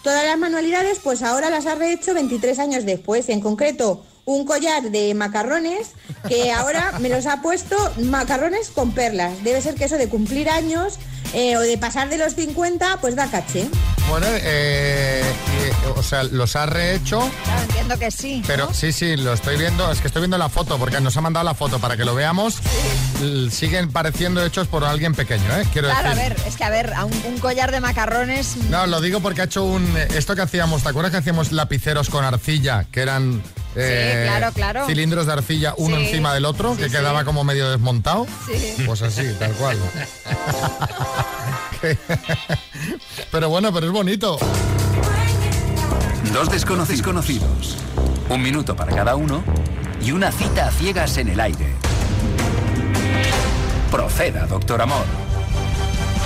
todas 0.07 0.25
las 0.25 0.39
manualidades, 0.39 1.01
pues 1.03 1.21
ahora 1.25 1.51
las 1.51 1.67
ha 1.67 1.75
rehecho 1.75 2.15
23 2.15 2.61
años 2.61 2.85
después. 2.87 3.29
En 3.29 3.41
concreto, 3.41 4.05
un 4.25 4.45
collar 4.45 4.93
de 4.93 5.13
macarrones 5.15 5.95
que 6.29 6.53
ahora 6.53 6.93
me 7.01 7.09
los 7.09 7.27
ha 7.27 7.43
puesto 7.43 7.77
macarrones 8.05 8.69
con 8.69 8.93
perlas. 8.93 9.43
Debe 9.43 9.61
ser 9.61 9.75
que 9.75 9.87
eso 9.87 9.97
de 9.97 10.09
cumplir 10.09 10.49
años 10.49 11.01
eh, 11.39 11.55
o 11.57 11.61
de 11.61 11.77
pasar 11.77 12.09
de 12.09 12.17
los 12.17 12.35
50, 12.35 12.97
pues 13.03 13.15
da 13.15 13.31
caché. 13.31 13.69
Bueno, 14.09 14.27
eh, 14.31 15.23
y, 15.69 15.99
o 15.99 16.03
sea, 16.03 16.23
los 16.23 16.57
ha 16.57 16.65
rehecho, 16.65 17.19
Claro, 17.45 17.63
entiendo 17.63 17.99
que 17.99 18.11
sí. 18.11 18.43
pero 18.47 18.67
¿no? 18.69 18.75
sí, 18.75 18.91
sí, 18.93 19.17
lo 19.17 19.35
estoy 19.35 19.59
viendo, 19.59 19.91
es 19.93 20.01
que 20.01 20.07
estoy 20.07 20.21
viendo 20.23 20.39
la 20.39 20.49
foto, 20.49 20.79
porque 20.79 20.99
nos 21.01 21.15
ha 21.17 21.21
mandado 21.21 21.45
la 21.45 21.53
foto 21.55 21.79
para 21.79 21.97
que 21.97 22.05
lo 22.07 22.15
veamos. 22.15 22.59
Siguen 23.51 23.91
pareciendo 23.93 24.45
hechos 24.45 24.67
por 24.69 24.85
alguien 24.85 25.15
pequeño, 25.15 25.45
¿eh? 25.59 25.67
Quiero 25.73 25.89
Claro, 25.89 26.11
a 26.11 26.15
ver, 26.15 26.37
es 26.47 26.57
que 26.57 26.65
a 26.65 26.71
ver, 26.71 26.95
a 26.95 27.05
un, 27.05 27.13
un 27.27 27.39
collar 27.39 27.71
de 27.71 27.81
macarrones. 27.81 28.57
No, 28.71 28.87
lo 28.87 29.01
digo 29.03 29.21
porque 29.21 29.43
ha 29.43 29.45
hecho 29.45 29.65
un... 29.65 29.95
Esto 30.15 30.35
que 30.37 30.43
hacíamos, 30.43 30.83
¿te 30.85 30.89
acuerdas 30.89 31.11
que 31.13 31.19
hacíamos 31.19 31.53
lapiceros 31.53 32.09
con 32.09 32.25
arcilla? 32.25 32.85
Que 32.91 33.01
eran... 33.03 33.43
eh, 33.77 34.25
claro, 34.29 34.53
claro. 34.55 34.87
Cilindros 34.87 35.27
de 35.27 35.33
arcilla 35.33 35.75
uno 35.77 35.97
Sí. 35.97 36.07
encima 36.07 36.35
del 36.35 36.45
otro, 36.45 36.75
Sí, 36.75 36.83
que 36.83 36.89
sí. 36.89 36.97
quedaba 36.97 37.25
como 37.25 37.45
medio 37.45 37.71
desmontado. 37.71 38.27
Sí. 38.47 38.83
Pues 38.87 39.03
así, 39.03 39.23
tal 39.39 39.53
cual. 39.53 39.77
pero 43.31 43.49
bueno, 43.49 43.73
pero 43.73 43.87
es 43.87 43.93
bonito. 43.93 44.39
Dos 46.33 46.51
desconocidos 46.51 47.03
conocidos. 47.03 47.77
Un 48.29 48.43
minuto 48.43 48.75
para 48.75 48.95
cada 48.95 49.17
uno 49.17 49.43
y 50.03 50.13
una 50.13 50.33
cita 50.33 50.69
a 50.69 50.71
ciegas 50.73 51.17
en 51.19 51.29
el 51.29 51.41
aire. 51.41 51.75
Proceda, 53.91 54.47
doctor 54.47 54.83
Amor. 54.83 55.05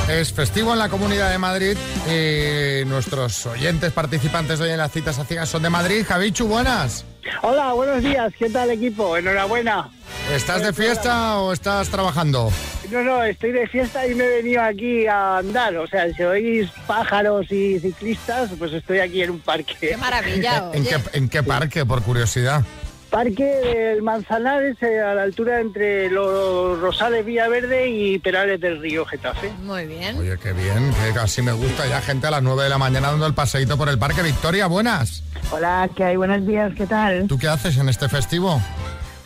Es 0.08 0.32
festivo 0.32 0.72
en 0.72 0.78
la 0.80 0.88
Comunidad 0.88 1.30
de 1.30 1.38
Madrid 1.38 1.76
y 2.08 2.84
nuestros 2.86 3.46
oyentes 3.46 3.92
participantes 3.92 4.58
hoy 4.60 4.70
en 4.70 4.78
las 4.78 4.90
citas 4.90 5.18
a 5.18 5.24
ciegas 5.24 5.48
son 5.48 5.62
de 5.62 5.70
Madrid. 5.70 6.04
Javichu, 6.08 6.46
buenas. 6.48 7.04
Hola, 7.42 7.72
buenos 7.72 8.02
días. 8.02 8.32
¿Qué 8.38 8.50
tal, 8.50 8.70
equipo? 8.70 9.16
Enhorabuena. 9.16 9.88
¿Estás 10.32 10.62
de 10.62 10.72
fiesta 10.72 11.38
o 11.38 11.52
estás 11.52 11.88
trabajando? 11.88 12.52
No, 12.90 13.02
no, 13.02 13.22
estoy 13.22 13.52
de 13.52 13.66
fiesta 13.66 14.06
y 14.06 14.14
me 14.14 14.24
he 14.24 14.36
venido 14.36 14.62
aquí 14.62 15.06
a 15.06 15.38
andar. 15.38 15.76
O 15.76 15.86
sea, 15.86 16.12
si 16.12 16.22
oís 16.22 16.68
pájaros 16.86 17.50
y 17.50 17.78
ciclistas, 17.80 18.50
pues 18.58 18.72
estoy 18.72 18.98
aquí 18.98 19.22
en 19.22 19.30
un 19.30 19.40
parque. 19.40 19.74
Qué 19.80 19.96
maravilla, 19.96 20.70
¿En 20.72 20.84
qué, 20.84 20.96
¿En 21.12 21.28
qué 21.28 21.42
parque, 21.42 21.84
por 21.84 22.02
curiosidad? 22.02 22.62
Parque 23.10 23.44
del 23.44 24.02
Manzanares, 24.02 24.80
eh, 24.82 25.00
a 25.00 25.14
la 25.14 25.22
altura 25.22 25.60
entre 25.60 26.08
los 26.10 26.78
Rosales 26.80 27.24
Villaverde 27.26 27.88
y 27.90 28.18
Perales 28.20 28.60
del 28.60 28.80
Río 28.80 29.04
Getafe. 29.04 29.50
Muy 29.62 29.86
bien. 29.86 30.16
Oye, 30.16 30.38
qué 30.38 30.52
bien, 30.52 30.92
que 30.92 31.12
casi 31.12 31.42
me 31.42 31.52
gusta 31.52 31.86
ya 31.88 32.00
gente 32.00 32.28
a 32.28 32.30
las 32.30 32.42
9 32.42 32.62
de 32.62 32.68
la 32.68 32.78
mañana 32.78 33.10
dando 33.10 33.26
el 33.26 33.34
paseíto 33.34 33.76
por 33.76 33.88
el 33.88 33.98
parque. 33.98 34.22
Victoria, 34.22 34.66
buenas. 34.66 35.24
Hola, 35.50 35.90
¿qué 35.94 36.04
hay? 36.04 36.16
Buenos 36.16 36.46
días, 36.46 36.72
¿qué 36.76 36.86
tal? 36.86 37.26
¿Tú 37.26 37.36
qué 37.36 37.48
haces 37.48 37.76
en 37.78 37.88
este 37.88 38.08
festivo? 38.08 38.60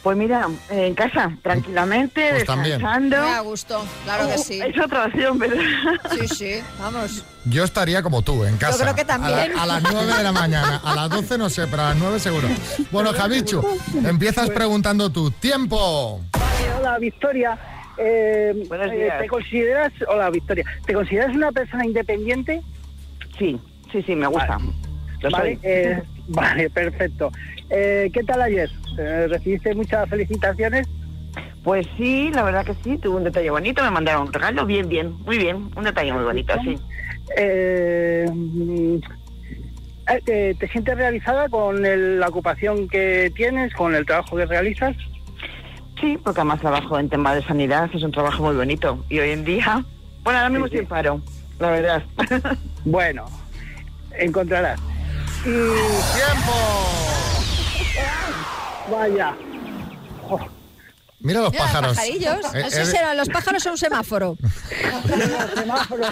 Pues 0.05 0.17
mira, 0.19 0.47
en 0.69 0.95
casa, 0.95 1.33
tranquilamente, 1.43 2.21
Pues 2.29 2.47
descansando. 2.47 3.17
A 3.17 3.41
gusto, 3.41 3.83
claro 4.05 4.27
que 4.29 4.35
Oh, 4.35 4.39
sí. 4.39 4.61
Es 4.61 4.79
otra 4.79 5.07
opción, 5.07 5.39
¿verdad? 5.39 5.57
Sí, 6.13 6.29
sí, 6.29 6.55
vamos. 6.79 7.25
Yo 7.47 7.65
estaría 7.65 8.03
como 8.03 8.21
tú, 8.21 8.45
en 8.45 8.59
casa. 8.59 8.83
creo 8.85 8.95
que 8.95 9.05
también. 9.07 9.53
A, 9.59 9.65
la- 9.65 9.77
a 9.77 9.81
las 9.81 9.83
9 9.93 10.13
de 10.15 10.23
la 10.23 10.33
mañana, 10.33 10.81
a 10.85 10.95
las 10.95 11.09
12 11.09 11.39
no 11.39 11.49
sé, 11.49 11.67
pero 11.69 11.83
a 11.85 11.89
las 11.89 11.97
9 11.97 12.21
seguro. 12.21 12.47
Bueno, 12.91 13.15
Javichu, 13.15 13.65
empiezas 14.07 14.51
preguntando 14.51 15.09
tú. 15.11 15.31
¡Tiempo! 15.31 16.21
Vale, 16.33 16.75
hola, 16.79 16.99
Victoria. 16.99 17.59
Eh, 17.97 18.53
Buenos 18.69 18.93
eh, 18.93 18.97
días. 18.97 19.19
¿Te 19.21 19.27
consideras, 19.27 19.93
hola, 20.07 20.29
Victoria, 20.29 20.65
¿te 20.85 20.93
consideras 20.93 21.35
una 21.35 21.51
persona 21.51 21.87
independiente? 21.87 22.61
Sí, 23.39 23.59
sí, 23.91 24.03
sí, 24.03 24.15
me 24.15 24.27
gusta. 24.27 24.59
Lo 25.21 25.31
Vale, 25.31 25.55
soy. 25.55 25.61
eh, 25.63 26.03
vale, 26.29 26.69
perfecto. 26.69 27.31
Eh, 27.71 28.11
¿Qué 28.13 28.23
tal 28.25 28.43
ayer? 28.43 28.71
Eh, 28.99 29.27
¿Recibiste 29.29 29.75
muchas 29.75 30.09
felicitaciones? 30.09 30.87
Pues 31.63 31.87
sí, 31.97 32.31
la 32.33 32.43
verdad 32.43 32.65
que 32.67 32.75
sí, 32.85 32.99
tuve 32.99 33.17
un 33.17 33.25
detalle 33.25 33.51
bonito, 33.51 33.83
me 33.83 33.91
mandaron 33.91 34.27
un 34.29 34.33
regalo, 34.33 34.67
bien, 34.67 34.89
bien, 34.89 35.17
muy 35.25 35.39
bien, 35.39 35.71
un 35.75 35.85
detalle 35.85 36.13
muy 36.13 36.23
bonito, 36.25 36.53
sí. 36.63 36.77
Eh, 37.39 38.27
eh, 40.07 40.21
¿te, 40.27 40.55
te 40.55 40.69
sientes 40.69 40.95
realizada 40.97 41.49
con 41.49 41.85
el- 41.87 42.21
la 42.21 42.29
ocupación 42.29 42.87
que 42.89 43.33
tienes, 43.35 43.73
con 43.73 43.95
el 43.95 44.05
trabajo 44.05 44.37
que 44.37 44.45
realizas? 44.45 44.95
Sí, 46.01 46.19
porque 46.23 46.41
además 46.41 46.61
trabajo 46.61 46.99
en 46.99 47.09
temas 47.09 47.37
de 47.37 47.43
sanidad, 47.45 47.89
es 47.95 48.03
un 48.03 48.13
trabajo 48.13 48.43
muy 48.43 48.57
bonito. 48.57 49.03
Y 49.09 49.21
hoy 49.21 49.31
en 49.31 49.45
día, 49.45 49.83
bueno, 50.23 50.39
ahora 50.41 50.51
mismo 50.51 50.69
Sí, 50.69 50.79
sí. 50.79 50.85
paro, 50.85 51.23
la 51.59 51.71
verdad. 51.71 52.03
Bueno, 52.85 53.25
encontrarás. 54.19 54.79
Y... 55.47 55.51
¡Tiempo! 55.51 57.14
Vaya. 58.91 59.35
Mira 61.21 61.41
los 61.41 61.53
Mira, 61.53 61.65
pájaros. 61.65 61.97
pajarillos. 61.97 62.55
Eh, 62.55 62.67
eh, 62.67 62.85
si 62.85 62.97
eran 62.97 63.17
los 63.17 63.29
pájaros 63.31 63.63
son 63.63 63.73
un 63.73 63.79
semáforo. 63.79 64.37
Los 64.43 65.51
semáforos. 65.55 66.09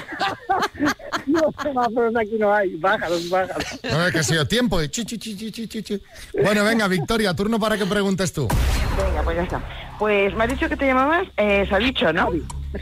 Los 1.26 1.54
semáforos 1.62 2.16
aquí 2.16 2.36
no 2.38 2.52
hay. 2.54 2.70
Pájaros, 2.78 3.20
pájaros. 3.30 3.64
no, 3.84 4.06
es 4.06 4.12
que 4.12 4.18
ha 4.20 4.22
sido 4.22 4.46
tiempo. 4.48 4.82
y 4.82 4.88
chi, 4.88 5.04
chi, 5.04 5.18
chi, 5.18 5.36
chi, 5.36 5.50
chi, 5.52 5.68
chi, 5.68 5.82
chi. 5.82 6.02
Bueno, 6.42 6.64
venga, 6.64 6.88
Victoria, 6.88 7.34
turno 7.34 7.60
para 7.60 7.76
que 7.76 7.84
preguntes 7.84 8.32
tú. 8.32 8.48
Venga, 8.96 9.22
pues 9.22 9.36
ya 9.36 9.42
está. 9.42 9.62
Pues 9.98 10.34
me 10.34 10.44
has 10.44 10.50
dicho 10.50 10.68
que 10.68 10.76
te 10.76 10.86
llamabas 10.86 11.28
eh, 11.36 11.66
Sabicho, 11.68 12.10
¿no? 12.12 12.30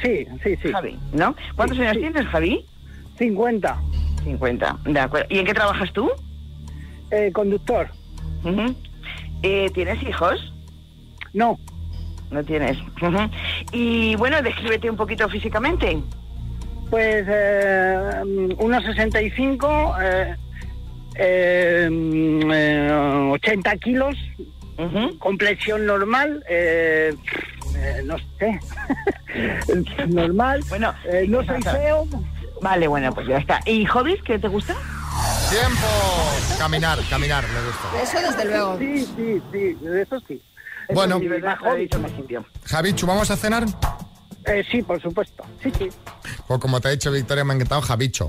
Sí, 0.00 0.24
sí, 0.44 0.56
sí. 0.62 0.70
Javi, 0.70 0.96
¿no? 1.12 1.34
¿Cuántos 1.56 1.76
Sí, 1.78 1.82
años 1.82 1.94
sí. 1.94 2.00
tienes, 2.00 2.26
Javi? 2.28 2.64
50. 3.18 3.76
50, 4.22 4.78
de 4.84 5.00
acuerdo. 5.00 5.26
¿Y 5.30 5.38
en 5.40 5.46
qué 5.46 5.54
trabajas 5.54 5.92
tú? 5.92 6.08
Eh, 7.10 7.32
conductor. 7.32 7.88
Ujú. 8.44 8.74
Eh, 9.42 9.70
¿Tienes 9.74 10.02
hijos? 10.02 10.52
No. 11.32 11.58
No 12.30 12.44
tienes. 12.44 12.78
Y 13.72 14.14
bueno, 14.16 14.40
descríbete 14.42 14.88
un 14.88 14.96
poquito 14.96 15.28
físicamente. 15.28 15.98
Pues 16.88 17.24
eh, 17.28 18.10
1,65, 18.22 19.96
eh, 20.02 20.36
eh, 21.16 21.88
mm, 21.90 22.50
eh, 22.52 23.30
80 23.32 23.76
kilos, 23.78 24.16
complexión 25.18 25.86
normal, 25.86 26.44
eh, 26.48 27.14
eh, 27.76 28.02
no 28.04 28.16
sé, 28.38 28.58
normal. 30.08 30.62
Bueno, 30.68 30.92
eh, 31.08 31.26
no 31.28 31.44
soy 31.44 31.62
feo. 31.62 32.06
Vale, 32.60 32.88
bueno, 32.88 33.12
pues 33.14 33.26
ya 33.26 33.38
está. 33.38 33.60
¿Y 33.66 33.84
hobbies 33.86 34.22
qué 34.22 34.38
te 34.38 34.48
gusta? 34.48 34.74
¡Tiempo! 35.50 35.86
Caminar, 36.58 36.98
caminar, 37.08 37.44
me 37.48 37.60
gusta. 37.66 38.02
Eso 38.02 38.20
desde 38.30 38.44
luego. 38.50 38.78
Sí, 38.78 39.04
sí, 39.16 39.42
sí, 39.52 39.76
eso 40.00 40.20
sí. 40.28 40.42
Eso 40.88 40.94
Bueno. 40.94 41.18
sí. 41.18 41.28
Javichu, 42.66 43.06
¿vamos 43.06 43.30
a 43.30 43.36
cenar? 43.36 43.66
Eh, 44.46 44.64
sí, 44.70 44.82
por 44.82 45.00
supuesto. 45.02 45.44
Sí, 45.62 45.72
sí. 45.76 45.88
O 46.48 46.58
como 46.58 46.80
te 46.80 46.88
ha 46.88 46.90
dicho 46.92 47.10
Victoria, 47.10 47.44
me 47.44 47.52
ha 47.52 47.56
encantado 47.56 47.82
Javicho. 47.82 48.28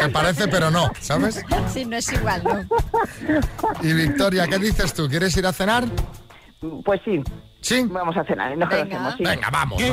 Se 0.00 0.08
parece, 0.08 0.48
pero 0.48 0.70
no, 0.70 0.90
¿sabes? 1.00 1.42
Sí, 1.72 1.84
no 1.84 1.96
es 1.96 2.12
igual, 2.12 2.42
¿no? 2.44 2.60
Y 3.82 3.92
Victoria, 3.92 4.46
¿qué 4.46 4.58
dices 4.58 4.94
tú? 4.94 5.08
¿Quieres 5.08 5.36
ir 5.36 5.46
a 5.46 5.52
cenar? 5.52 5.84
Pues 6.84 7.00
sí. 7.04 7.22
¿Sí? 7.60 7.86
Vamos 7.90 8.16
a 8.16 8.24
cenar, 8.24 8.56
nos 8.56 8.68
Venga. 8.68 8.82
conocemos, 8.84 9.14
sí. 9.16 9.24
Venga, 9.24 9.50
vamos. 9.50 9.80
Y 9.80 9.90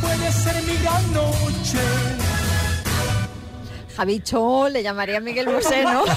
Puede 0.00 0.32
ser 0.32 0.62
mi 0.62 0.76
gran 0.82 1.12
noche. 1.12 1.78
Javicho, 3.96 4.68
le 4.68 4.82
llamaría 4.82 5.20
Miguel 5.20 5.46
Bosé, 5.48 5.82
¿no? 5.84 6.04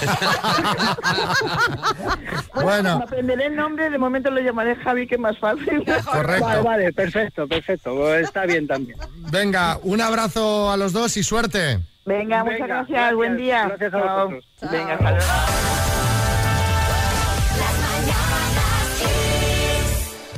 Bueno. 2.54 2.98
Me 2.98 3.04
aprenderé 3.06 3.46
el 3.46 3.56
nombre, 3.56 3.90
de 3.90 3.98
momento 3.98 4.30
lo 4.30 4.42
llamaré 4.42 4.76
Javi, 4.76 5.08
que 5.08 5.16
es 5.16 5.22
más 5.22 5.38
fácil. 5.38 5.84
Correcto. 6.12 6.46
Vale, 6.46 6.62
vale, 6.62 6.94
perfecto, 6.94 7.48
perfecto. 7.48 7.96
Pues 7.96 8.26
Está 8.26 8.46
bien 8.46 8.68
también. 8.68 8.98
Venga, 9.32 9.80
un 9.84 10.02
abrazo 10.02 10.70
a 10.70 10.76
los 10.76 10.92
dos 10.92 11.16
y 11.16 11.24
suerte. 11.24 11.80
Venga, 12.06 12.44
muchas 12.44 12.60
Venga, 12.60 12.68
gracias, 12.76 12.90
gracias, 12.90 13.16
buen 13.16 13.38
día. 13.38 13.68
gracias 13.68 13.94
a 13.94 13.98
Chao. 14.00 14.30
vosotros. 14.30 14.46
Venga, 14.72 14.94
hasta 14.96 15.79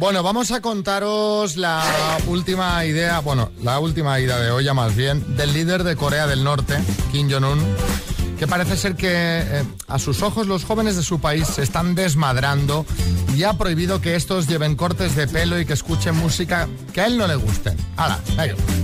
Bueno, 0.02 0.24
vamos 0.24 0.50
a 0.50 0.62
contaros 0.62 1.58
la 1.58 1.84
última 2.26 2.84
idea, 2.86 3.20
bueno, 3.20 3.52
la 3.62 3.78
última 3.78 4.20
idea 4.20 4.40
de 4.40 4.50
olla 4.50 4.74
más 4.74 4.96
bien, 4.96 5.38
del 5.38 5.54
líder 5.54 5.84
de 5.84 5.96
Corea 5.96 6.26
del 6.26 6.44
Norte, 6.44 6.80
Kim 7.12 7.30
Jong-un, 7.30 7.60
que 8.40 8.48
parece 8.48 8.78
ser 8.78 8.96
que 8.96 9.12
eh, 9.12 9.64
a 9.88 10.00
sus 10.00 10.24
ojos 10.24 10.48
los 10.48 10.66
jóvenes 10.66 10.96
de 10.96 11.04
su 11.04 11.22
país 11.22 11.46
se 11.46 11.62
están 11.62 11.94
desmadrando 11.94 12.84
y 13.36 13.44
ha 13.44 13.54
prohibido 13.54 14.02
que 14.02 14.16
estos 14.16 14.48
lleven 14.48 14.76
cortes 14.76 15.16
de 15.16 15.28
pelo 15.28 15.60
y 15.60 15.68
que 15.68 15.74
escuchen 15.74 16.18
música 16.18 16.68
que 16.94 17.02
a 17.02 17.06
él 17.06 17.20
no 17.20 17.28
le 17.28 17.36
gusten. 17.36 17.78
Hala, 17.96 18.20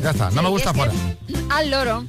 ya 0.03 0.11
está, 0.11 0.29
no 0.29 0.43
me 0.43 0.49
gusta 0.49 0.71
fuera. 0.71 0.93
Al 1.49 1.71
loro, 1.71 2.05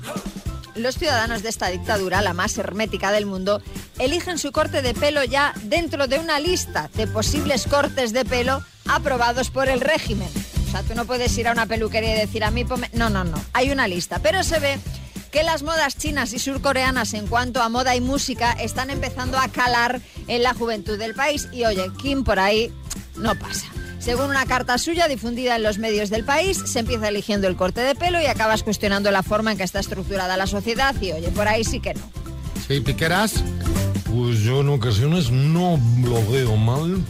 los 0.78 0.96
ciudadanos 0.96 1.42
de 1.42 1.48
esta 1.48 1.68
dictadura, 1.68 2.22
la 2.22 2.34
más 2.34 2.56
hermética 2.58 3.12
del 3.12 3.26
mundo, 3.26 3.62
eligen 3.98 4.38
su 4.38 4.52
corte 4.52 4.82
de 4.82 4.94
pelo 4.94 5.24
ya 5.24 5.54
dentro 5.62 6.06
de 6.06 6.18
una 6.18 6.40
lista 6.40 6.90
de 6.94 7.06
posibles 7.06 7.66
cortes 7.66 8.12
de 8.12 8.24
pelo 8.24 8.62
aprobados 8.86 9.50
por 9.50 9.68
el 9.68 9.80
régimen. 9.80 10.28
O 10.66 10.70
sea, 10.70 10.82
tú 10.82 10.94
no 10.94 11.06
puedes 11.06 11.36
ir 11.38 11.48
a 11.48 11.52
una 11.52 11.66
peluquería 11.66 12.14
y 12.16 12.18
decir 12.18 12.44
a 12.44 12.50
mí. 12.50 12.66
No, 12.92 13.08
no, 13.08 13.24
no. 13.24 13.42
Hay 13.54 13.70
una 13.70 13.88
lista. 13.88 14.18
Pero 14.18 14.42
se 14.44 14.58
ve 14.58 14.78
que 15.30 15.42
las 15.42 15.62
modas 15.62 15.96
chinas 15.96 16.32
y 16.32 16.38
surcoreanas 16.38 17.14
en 17.14 17.26
cuanto 17.26 17.62
a 17.62 17.68
moda 17.68 17.96
y 17.96 18.00
música 18.00 18.52
están 18.52 18.90
empezando 18.90 19.38
a 19.38 19.48
calar 19.48 20.00
en 20.26 20.42
la 20.42 20.54
juventud 20.54 20.98
del 20.98 21.14
país. 21.14 21.48
Y 21.52 21.64
oye, 21.64 21.90
Kim 22.00 22.24
por 22.24 22.38
ahí 22.38 22.72
no 23.16 23.34
pasa. 23.38 23.66
Según 23.98 24.30
una 24.30 24.46
carta 24.46 24.78
suya 24.78 25.08
difundida 25.08 25.56
en 25.56 25.62
los 25.62 25.78
medios 25.78 26.08
del 26.08 26.24
país, 26.24 26.62
se 26.64 26.78
empieza 26.78 27.08
eligiendo 27.08 27.48
el 27.48 27.56
corte 27.56 27.80
de 27.80 27.94
pelo 27.94 28.20
y 28.20 28.26
acabas 28.26 28.62
cuestionando 28.62 29.10
la 29.10 29.22
forma 29.22 29.52
en 29.52 29.58
que 29.58 29.64
está 29.64 29.80
estructurada 29.80 30.36
la 30.36 30.46
sociedad 30.46 30.94
y 31.00 31.12
oye, 31.12 31.28
por 31.28 31.48
ahí 31.48 31.64
sí 31.64 31.80
que 31.80 31.94
no. 31.94 32.00
Sí, 32.66 32.80
Piqueras. 32.80 33.42
Pues 34.10 34.40
yo 34.40 34.60
en 34.60 34.68
ocasiones 34.70 35.30
no 35.30 35.78
lo 36.02 36.30
veo 36.30 36.56
mal. 36.56 37.04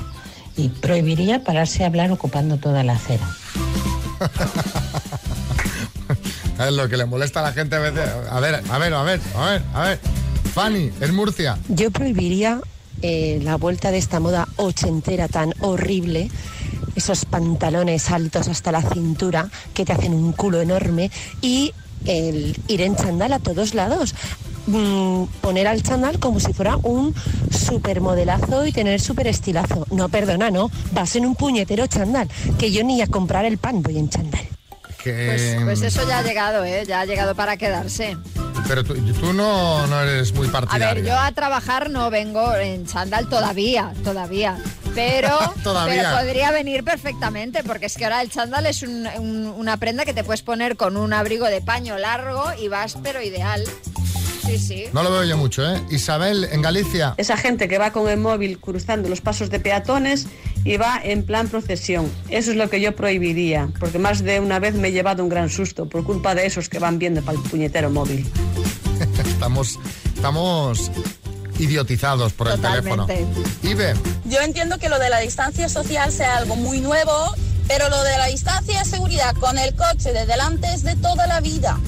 Y 0.57 0.68
prohibiría 0.68 1.44
pararse 1.44 1.85
a 1.85 1.87
hablar 1.87 2.11
ocupando 2.11 2.59
toda 2.59 2.83
la 2.85 2.94
acera. 2.94 3.29
Es 6.59 6.72
lo 6.72 6.88
que 6.88 6.96
le 6.96 7.05
molesta 7.05 7.40
a 7.40 7.42
la 7.42 7.53
gente 7.53 7.77
a 7.77 7.81
veces. 7.81 8.09
A 8.31 8.38
ver, 8.38 8.55
a 8.55 8.79
ver, 8.79 8.94
a 8.94 9.03
ver, 9.03 9.20
a 9.35 9.44
ver, 9.50 9.62
a 9.74 9.83
ver. 9.83 10.00
Fanny, 10.55 10.92
en 11.00 11.14
Murcia. 11.14 11.59
Yo 11.68 11.90
prohibiría 11.90 12.61
eh, 13.03 13.40
la 13.42 13.57
vuelta 13.57 13.90
de 13.90 13.98
esta 13.98 14.20
moda 14.20 14.48
ochentera 14.57 15.29
tan 15.29 15.53
horrible, 15.61 16.31
esos 16.95 17.25
pantalones 17.25 18.11
altos 18.11 18.49
hasta 18.49 18.73
la 18.73 18.83
cintura 18.83 19.49
que 19.75 19.85
te 19.85 19.93
hacen 19.93 20.15
un 20.15 20.33
culo 20.33 20.61
enorme 20.61 21.11
y 21.41 21.73
el 22.07 22.57
ir 22.69 22.83
en 22.83 22.97
chándal 22.97 23.33
a 23.33 23.39
todos 23.39 23.75
lados. 23.75 24.15
Mm, 24.67 25.25
poner 25.43 25.67
al 25.67 25.83
chándal 25.83 26.19
como 26.19 26.41
si 26.41 26.53
fuera 26.55 26.77
un 26.79 27.15
supermodelazo 27.51 28.67
y 28.67 28.73
tener 28.73 29.01
super 29.01 29.27
estilazo. 29.27 29.87
No, 29.91 30.09
perdona, 30.09 30.51
no. 30.51 30.71
Vas 30.93 31.17
en 31.17 31.27
un 31.27 31.35
puñetero 31.35 31.87
chándal, 31.87 32.29
que 32.59 32.73
yo 32.73 32.83
ni 32.83 33.03
a 33.03 33.07
comprar 33.07 33.45
el 33.45 33.59
pan 33.59 33.83
voy 33.83 33.99
en 33.99 34.09
chándal. 34.09 34.41
Que... 35.03 35.27
Pues, 35.27 35.57
pues 35.65 35.83
eso 35.83 36.09
ya 36.09 36.19
ha 36.19 36.23
llegado, 36.23 36.65
¿eh? 36.65 36.85
Ya 36.89 37.01
ha 37.01 37.05
llegado 37.05 37.35
para 37.35 37.59
quedarse. 37.59 38.17
Pero 38.67 38.83
tú, 38.85 38.95
tú 38.95 39.33
no, 39.35 39.87
no 39.87 40.01
eres 40.01 40.33
muy 40.33 40.49
A 40.49 40.53
partidaria. 40.53 40.95
ver, 40.95 41.05
yo 41.05 41.19
a 41.19 41.31
trabajar 41.33 41.91
no 41.91 42.09
vengo 42.09 42.55
en 42.55 42.87
chándal 42.87 43.29
todavía, 43.29 43.93
todavía. 44.03 44.57
Pero, 44.95 45.37
Todavía. 45.63 46.03
pero 46.05 46.17
podría 46.17 46.51
venir 46.51 46.85
perfectamente, 46.85 47.63
porque 47.65 47.87
es 47.87 47.95
que 47.97 48.05
ahora 48.05 48.23
el 48.23 48.31
chándal 48.31 48.67
es 48.67 48.83
un- 48.83 49.07
un- 49.19 49.47
una 49.49 49.77
prenda 49.77 50.05
que 50.05 50.13
te 50.15 50.25
puedes 50.25 50.43
poner 50.43 50.77
con 50.77 50.97
un 50.97 51.13
abrigo 51.13 51.47
de 51.47 51.61
paño 51.61 51.99
largo 51.99 52.45
y 52.61 52.69
vas, 52.69 52.97
pero 53.03 53.21
ideal. 53.23 53.65
Sí, 54.47 54.59
sí. 54.59 54.85
No 54.93 55.03
lo 55.03 55.11
veo 55.11 55.25
yo 55.25 55.39
mucho, 55.39 55.65
¿eh? 55.69 55.81
Isabel, 55.91 56.45
en 56.53 56.61
Galicia. 56.61 57.15
Esa 57.17 57.37
gente 57.39 57.67
que 57.67 57.79
va 57.79 57.93
con 57.93 58.09
el 58.11 58.19
móvil 58.19 58.59
cruzando 58.61 59.09
los 59.09 59.23
pasos 59.23 59.49
de 59.49 59.59
peatones 59.59 60.27
y 60.65 60.77
va 60.77 61.01
en 61.03 61.25
plan 61.25 61.49
procesión. 61.49 62.13
Eso 62.29 62.51
es 62.51 62.57
lo 62.59 62.69
que 62.69 62.79
yo 62.81 62.95
prohibiría, 62.95 63.69
porque 63.81 63.99
más 63.99 64.23
de 64.23 64.41
una 64.41 64.59
vez 64.59 64.75
me 64.75 64.89
he 64.89 64.93
llevado 64.93 65.23
un 65.23 65.31
gran 65.31 65.49
susto 65.49 65.89
por 65.89 66.05
culpa 66.05 66.35
de 66.35 66.45
esos 66.45 66.69
que 66.69 66.79
van 66.79 66.99
viendo 66.99 67.23
para 67.23 67.39
el 67.39 67.45
puñetero 67.45 67.89
móvil. 67.91 68.27
estamos, 69.25 69.79
estamos 70.15 70.91
idiotizados 71.59 72.33
por 72.33 72.49
el 72.49 72.61
teléfono. 72.61 73.07
Ibe, 73.62 73.95
Yo 74.25 74.40
entiendo 74.40 74.79
que 74.79 74.88
lo 74.88 74.99
de 74.99 75.11
la 75.11 75.19
distancia 75.21 75.69
social 75.69 76.12
sea 76.12 76.37
algo 76.37 76.57
muy 76.57 76.81
nuevo, 76.81 77.35
pero 77.69 77.88
lo 77.88 78.03
de 78.03 78.19
la 78.19 78.27
distancia 78.27 78.79
de 78.79 78.85
seguridad 78.85 79.35
con 79.37 79.59
el 79.59 79.75
coche 79.75 80.12
de 80.12 80.27
delante 80.27 80.73
es 80.73 80.83
de 80.83 80.97
toda 80.97 81.27
la 81.27 81.40
vida. 81.40 81.79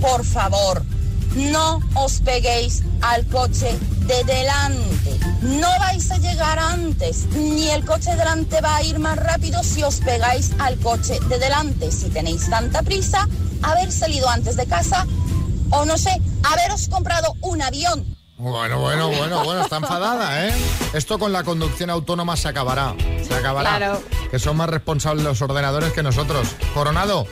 Por 0.00 0.24
favor, 0.24 0.82
no 1.36 1.80
os 1.94 2.20
peguéis 2.20 2.82
al 3.02 3.26
coche 3.26 3.78
de 4.06 4.24
delante. 4.24 5.18
No 5.42 5.68
vais 5.78 6.10
a 6.10 6.18
llegar 6.18 6.58
antes, 6.58 7.26
ni 7.34 7.68
el 7.70 7.84
coche 7.84 8.10
de 8.10 8.16
delante 8.16 8.60
va 8.60 8.76
a 8.76 8.82
ir 8.82 8.98
más 8.98 9.16
rápido 9.16 9.62
si 9.62 9.82
os 9.82 9.96
pegáis 9.96 10.50
al 10.58 10.76
coche 10.78 11.18
de 11.28 11.38
delante. 11.38 11.92
Si 11.92 12.08
tenéis 12.08 12.48
tanta 12.50 12.82
prisa, 12.82 13.28
haber 13.62 13.92
salido 13.92 14.28
antes 14.28 14.56
de 14.56 14.66
casa 14.66 15.06
o 15.70 15.84
no 15.84 15.96
sé, 15.96 16.10
haberos 16.42 16.88
comprado 16.88 17.34
un 17.42 17.62
avión. 17.62 18.04
Bueno, 18.40 18.80
bueno, 18.80 19.08
bueno, 19.08 19.44
bueno, 19.44 19.60
está 19.60 19.76
enfadada, 19.76 20.48
¿eh? 20.48 20.54
Esto 20.94 21.18
con 21.18 21.30
la 21.30 21.44
conducción 21.44 21.90
autónoma 21.90 22.38
se 22.38 22.48
acabará. 22.48 22.94
Se 23.22 23.34
acabará. 23.34 23.76
Claro. 23.76 24.02
Que 24.30 24.38
son 24.38 24.56
más 24.56 24.70
responsables 24.70 25.22
los 25.22 25.42
ordenadores 25.42 25.92
que 25.92 26.02
nosotros. 26.02 26.48
Coronado. 26.72 27.26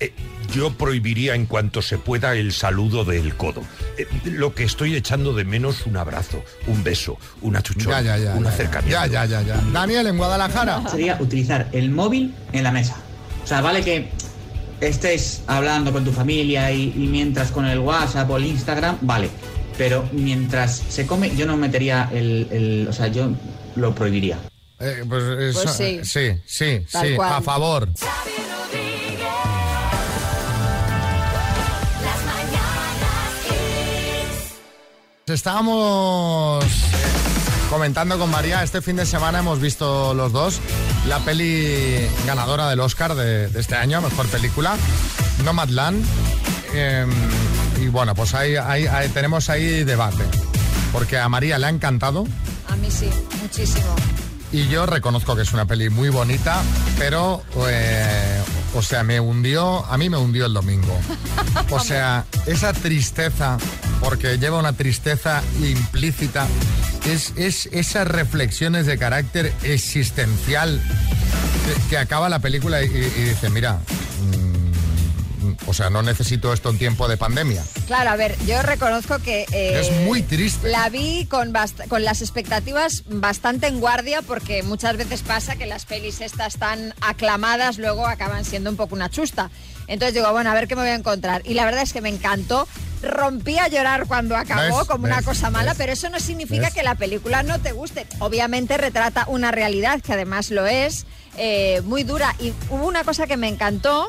Eh, 0.00 0.12
yo 0.52 0.72
prohibiría 0.72 1.36
en 1.36 1.46
cuanto 1.46 1.80
se 1.80 1.96
pueda 1.96 2.34
el 2.34 2.52
saludo 2.52 3.04
del 3.04 3.36
codo. 3.36 3.62
Eh, 3.98 4.08
lo 4.24 4.52
que 4.52 4.64
estoy 4.64 4.96
echando 4.96 5.32
de 5.32 5.44
menos 5.44 5.86
un 5.86 5.96
abrazo, 5.96 6.42
un 6.66 6.82
beso, 6.82 7.18
una 7.40 7.62
chuchona, 7.62 8.00
Ya, 8.00 8.16
ya, 8.16 8.24
ya, 8.24 8.34
un 8.34 8.42
ya, 8.42 8.50
acercamiento. 8.50 8.90
Ya, 8.98 9.06
ya, 9.06 9.24
ya, 9.26 9.42
ya. 9.42 9.60
Daniel, 9.72 10.08
en 10.08 10.16
Guadalajara. 10.16 10.82
Sería 10.90 11.18
utilizar 11.20 11.68
el 11.70 11.92
móvil 11.92 12.34
en 12.52 12.64
la 12.64 12.72
mesa. 12.72 12.96
O 13.44 13.46
sea, 13.46 13.60
vale 13.60 13.84
que 13.84 14.10
estés 14.80 15.42
hablando 15.46 15.92
con 15.92 16.04
tu 16.04 16.10
familia 16.10 16.72
y, 16.72 16.92
y 16.96 17.06
mientras 17.06 17.52
con 17.52 17.64
el 17.64 17.78
WhatsApp 17.78 18.28
o 18.28 18.36
el 18.38 18.46
Instagram, 18.46 18.98
vale. 19.02 19.30
Pero 19.78 20.08
mientras 20.12 20.82
se 20.88 21.06
come, 21.06 21.34
yo 21.36 21.46
no 21.46 21.56
metería 21.56 22.10
el, 22.12 22.48
el- 22.50 22.86
o 22.88 22.92
sea, 22.92 23.06
yo 23.06 23.30
lo 23.76 23.94
prohibiría. 23.94 24.36
Eh, 24.80 25.04
pues, 25.08 25.22
eso- 25.38 25.62
Pues 25.62 25.76
sí. 25.76 26.00
sí, 26.02 26.32
sí, 26.46 26.80
Tal 26.92 27.06
sí, 27.08 27.14
cual. 27.14 27.32
a 27.32 27.40
favor. 27.40 27.88
Estábamos 35.26 36.64
comentando 37.68 38.18
con 38.18 38.30
María, 38.30 38.62
este 38.62 38.80
fin 38.80 38.96
de 38.96 39.04
semana 39.04 39.40
hemos 39.40 39.60
visto 39.60 40.14
los 40.14 40.32
dos 40.32 40.58
la 41.06 41.18
peli 41.20 42.06
ganadora 42.26 42.68
del 42.70 42.80
Oscar 42.80 43.14
de, 43.14 43.48
de 43.48 43.60
este 43.60 43.74
año, 43.76 44.00
mejor 44.00 44.26
película, 44.28 44.76
Nomadland. 45.44 46.02
Eh, 46.74 47.06
y 47.80 47.88
bueno, 47.88 48.14
pues 48.14 48.34
ahí, 48.34 48.56
ahí- 48.56 48.86
ahí 48.86 49.08
tenemos 49.10 49.48
ahí 49.50 49.84
debate, 49.84 50.24
porque 50.92 51.18
a 51.18 51.28
María 51.28 51.58
le 51.58 51.66
ha 51.66 51.70
encantado, 51.70 52.26
A 52.68 52.76
mí 52.76 52.90
sí, 52.90 53.08
muchísimo. 53.40 53.94
y 54.52 54.68
yo 54.68 54.86
reconozco 54.86 55.36
que 55.36 55.42
es 55.42 55.52
una 55.52 55.66
peli 55.66 55.90
muy 55.90 56.08
bonita, 56.08 56.62
pero, 56.98 57.42
eh, 57.68 58.40
o 58.74 58.82
sea, 58.82 59.02
me 59.02 59.20
hundió, 59.20 59.84
a 59.86 59.96
mí 59.98 60.08
me 60.10 60.16
hundió 60.16 60.46
el 60.46 60.54
domingo. 60.54 60.98
O 61.70 61.80
sea, 61.80 62.24
esa 62.46 62.72
tristeza, 62.72 63.58
porque 64.00 64.38
lleva 64.38 64.58
una 64.58 64.72
tristeza 64.72 65.42
implícita, 65.60 66.46
es, 67.06 67.32
es 67.36 67.66
esas 67.72 68.06
reflexiones 68.08 68.86
de 68.86 68.96
carácter 68.96 69.52
existencial 69.64 70.80
que, 71.66 71.90
que 71.90 71.98
acaba 71.98 72.28
la 72.30 72.38
película 72.38 72.82
y, 72.82 72.86
y 72.86 72.90
dice, 73.24 73.50
mira, 73.50 73.80
o 75.66 75.74
sea, 75.74 75.90
no 75.90 76.02
necesito 76.02 76.52
esto 76.52 76.70
en 76.70 76.78
tiempo 76.78 77.08
de 77.08 77.16
pandemia. 77.16 77.64
Claro, 77.86 78.10
a 78.10 78.16
ver, 78.16 78.36
yo 78.46 78.60
reconozco 78.62 79.18
que... 79.18 79.46
eh, 79.52 79.80
Es 79.80 79.90
muy 80.06 80.22
triste. 80.22 80.68
La 80.68 80.88
vi 80.88 81.26
con, 81.26 81.52
con 81.88 82.04
las 82.04 82.20
expectativas 82.22 83.04
bastante 83.06 83.66
en 83.66 83.80
guardia 83.80 84.22
porque 84.22 84.62
muchas 84.62 84.96
veces 84.96 85.22
pasa 85.22 85.56
que 85.56 85.66
las 85.66 85.84
pelis 85.86 86.20
estas 86.20 86.56
tan 86.56 86.94
aclamadas 87.00 87.78
luego 87.78 88.06
acaban 88.06 88.44
siendo 88.44 88.70
un 88.70 88.76
poco 88.76 88.94
una 88.94 89.10
chusta. 89.10 89.50
Entonces 89.86 90.14
digo, 90.14 90.30
bueno, 90.32 90.50
a 90.50 90.54
ver 90.54 90.68
qué 90.68 90.76
me 90.76 90.82
voy 90.82 90.90
a 90.90 90.94
encontrar. 90.94 91.42
Y 91.44 91.54
la 91.54 91.64
verdad 91.64 91.82
es 91.82 91.92
que 91.92 92.00
me 92.00 92.08
encantó 92.10 92.68
rompí 93.00 93.56
a 93.58 93.68
llorar 93.68 94.06
cuando 94.06 94.36
acabó, 94.36 94.78
¿Ves? 94.78 94.88
como 94.88 95.04
una 95.04 95.22
cosa 95.22 95.50
mala, 95.50 95.70
¿Ves? 95.70 95.78
pero 95.78 95.92
eso 95.92 96.08
no 96.10 96.18
significa 96.18 96.70
que 96.72 96.82
la 96.82 96.96
película 96.96 97.42
no 97.44 97.60
te 97.60 97.70
guste. 97.72 98.06
Obviamente 98.18 98.76
retrata 98.76 99.24
una 99.28 99.50
realidad, 99.52 100.00
que 100.02 100.12
además 100.14 100.50
lo 100.50 100.66
es, 100.66 101.06
eh, 101.36 101.80
muy 101.84 102.02
dura. 102.02 102.34
Y 102.40 102.52
hubo 102.70 102.86
una 102.86 103.04
cosa 103.04 103.26
que 103.26 103.36
me 103.36 103.48
encantó. 103.48 104.08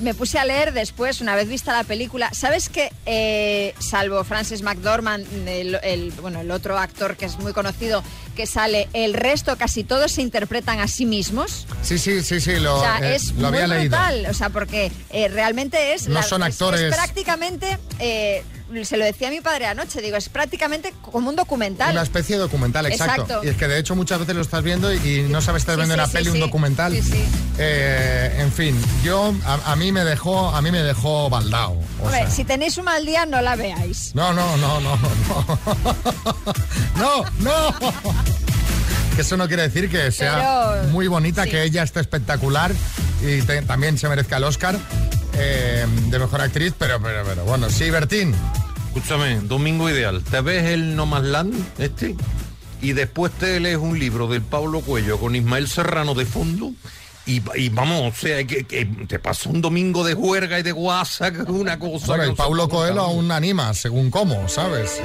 Me 0.00 0.12
puse 0.12 0.38
a 0.40 0.44
leer 0.44 0.72
después, 0.72 1.20
una 1.20 1.36
vez 1.36 1.48
vista 1.48 1.72
la 1.72 1.84
película. 1.84 2.28
¿Sabes 2.34 2.68
que, 2.68 2.92
eh, 3.06 3.74
salvo 3.78 4.24
Francis 4.24 4.62
McDormand, 4.62 5.24
el, 5.46 5.78
el- 5.82 6.10
bueno, 6.20 6.40
el 6.40 6.50
otro 6.50 6.76
actor 6.78 7.16
que 7.16 7.26
es 7.26 7.38
muy 7.38 7.52
conocido 7.52 8.02
que 8.34 8.46
sale, 8.46 8.88
el 8.92 9.14
resto, 9.14 9.56
casi 9.56 9.84
todos 9.84 10.10
se 10.10 10.22
interpretan 10.22 10.80
a 10.80 10.88
sí 10.88 11.06
mismos? 11.06 11.66
Sí, 11.82 11.98
sí, 11.98 12.22
sí, 12.22 12.40
sí, 12.40 12.56
lo, 12.58 12.76
o 12.78 12.80
sea, 12.80 12.98
eh, 12.98 13.14
es 13.14 13.32
lo 13.34 13.46
había 13.48 13.68
muy 13.68 13.76
leído. 13.76 13.96
brutal, 13.96 14.26
o 14.28 14.34
sea, 14.34 14.50
porque 14.50 14.90
eh, 15.10 15.28
realmente 15.28 15.94
es... 15.94 16.08
No 16.08 16.22
son 16.24 16.42
es- 16.42 16.48
actores. 16.48 16.80
Es, 16.80 16.94
prácticamente, 16.94 17.78
se 18.84 18.96
lo 18.96 19.04
decía 19.04 19.28
a 19.28 19.30
mi 19.30 19.40
padre 19.40 19.66
anoche, 19.66 20.00
digo, 20.00 20.16
es 20.16 20.28
prácticamente 20.28 20.92
como 21.02 21.28
un 21.28 21.36
documental. 21.36 21.92
Una 21.92 22.02
especie 22.02 22.36
de 22.36 22.42
documental, 22.42 22.86
exacto. 22.86 23.22
Exacto. 23.22 23.44
Y 23.44 23.48
es 23.50 23.56
que 23.56 23.68
de 23.68 23.78
hecho 23.78 23.94
muchas 23.94 24.18
veces 24.20 24.34
lo 24.34 24.42
estás 24.42 24.62
viendo 24.62 24.92
y, 24.92 24.96
y 24.96 25.22
no 25.28 25.40
sabes 25.40 25.62
estás 25.62 25.74
Sí, 25.74 25.78
viendo 25.80 25.94
sí, 25.94 26.00
una 26.00 26.06
sí, 26.08 26.12
peli, 26.12 26.28
un 26.30 26.40
documental. 26.40 26.92
Sí, 26.92 27.02
sí. 27.02 27.24
Eh, 27.58 28.36
en 28.40 28.52
fin, 28.52 28.80
yo 29.04 29.34
a, 29.46 29.72
a 29.72 29.76
mí 29.76 29.92
me 29.92 30.04
dejó, 30.04 30.48
a 30.50 30.60
mí 30.62 30.70
me 30.70 30.82
dejó 30.82 31.28
baldao. 31.30 31.72
O 32.00 32.04
Hombre, 32.04 32.18
sea, 32.20 32.30
si 32.30 32.44
tenéis 32.44 32.76
un 32.78 32.84
mal 32.86 33.04
día, 33.06 33.26
no 33.26 33.40
la 33.42 33.56
veáis. 33.56 34.14
no, 34.14 34.32
no, 34.32 34.56
no, 34.56 34.80
no, 34.80 34.96
no, 34.96 35.58
no, 36.96 37.24
no. 37.40 37.74
Que 39.14 39.20
eso 39.20 39.36
no 39.36 39.46
quiere 39.46 39.62
decir 39.62 39.88
que 39.88 40.10
sea 40.10 40.78
Pero- 40.80 40.88
muy 40.92 41.06
bonita, 41.06 41.44
que 41.46 41.62
ella 41.62 41.82
esté 41.84 42.00
espectacular 42.00 42.72
y 43.22 43.42
te- 43.42 43.62
también 43.62 43.96
se 43.96 44.08
merezca 44.08 44.38
el 44.38 44.44
Oscar 44.44 44.76
eh, 45.34 45.86
de 46.08 46.18
mejor 46.18 46.40
actriz, 46.40 46.72
pero, 46.76 47.00
pero, 47.00 47.22
pero 47.24 47.44
bueno, 47.44 47.70
sí, 47.70 47.90
Bertín. 47.90 48.34
Escúchame, 48.94 49.40
domingo 49.40 49.90
ideal. 49.90 50.22
Te 50.22 50.40
ves 50.40 50.66
el 50.66 50.94
No 50.94 51.04
Más 51.04 51.24
Land, 51.24 51.52
este, 51.78 52.14
y 52.80 52.92
después 52.92 53.32
te 53.32 53.58
lees 53.58 53.78
un 53.78 53.98
libro 53.98 54.28
del 54.28 54.40
Pablo 54.40 54.82
Cuello 54.82 55.18
con 55.18 55.34
Ismael 55.34 55.66
Serrano 55.66 56.14
de 56.14 56.24
fondo. 56.24 56.70
Y, 57.26 57.42
y 57.56 57.70
vamos, 57.70 58.14
o 58.14 58.16
sea, 58.16 58.46
que, 58.46 58.62
que 58.64 58.84
te 58.84 59.18
pasó 59.18 59.50
un 59.50 59.60
domingo 59.60 60.04
de 60.04 60.14
juerga 60.14 60.60
y 60.60 60.62
de 60.62 60.70
guasa, 60.70 61.32
que 61.32 61.42
es 61.42 61.48
una 61.48 61.76
cosa. 61.76 62.06
Bueno, 62.06 62.26
no 62.26 62.34
Paulo 62.36 62.68
puede 62.68 62.90
Coelho 62.92 63.02
aún 63.02 63.32
anima, 63.32 63.74
según 63.74 64.12
cómo, 64.12 64.48
¿sabes? 64.48 65.00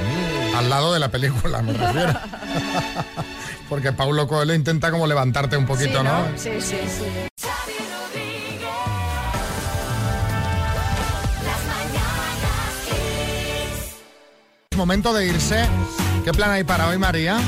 Al 0.56 0.70
lado 0.70 0.94
de 0.94 1.00
la 1.00 1.10
película, 1.10 1.64
me 1.64 1.74
refiero. 1.74 2.14
Porque 3.70 3.92
Paulo 3.92 4.28
Coelho 4.28 4.54
intenta 4.54 4.92
como 4.92 5.08
levantarte 5.08 5.58
un 5.58 5.66
poquito, 5.66 6.00
Sí, 6.00 6.04
¿no? 6.04 6.26
Sí, 6.36 6.50
sí, 6.60 6.76
sí. 6.86 7.30
Momento 14.80 15.14
de 15.14 15.28
irse. 15.28 15.66
¿Qué 16.24 16.32
plan 16.32 16.50
hay 16.52 16.64
para 16.64 16.88
hoy, 16.88 16.98
María? 16.98 17.40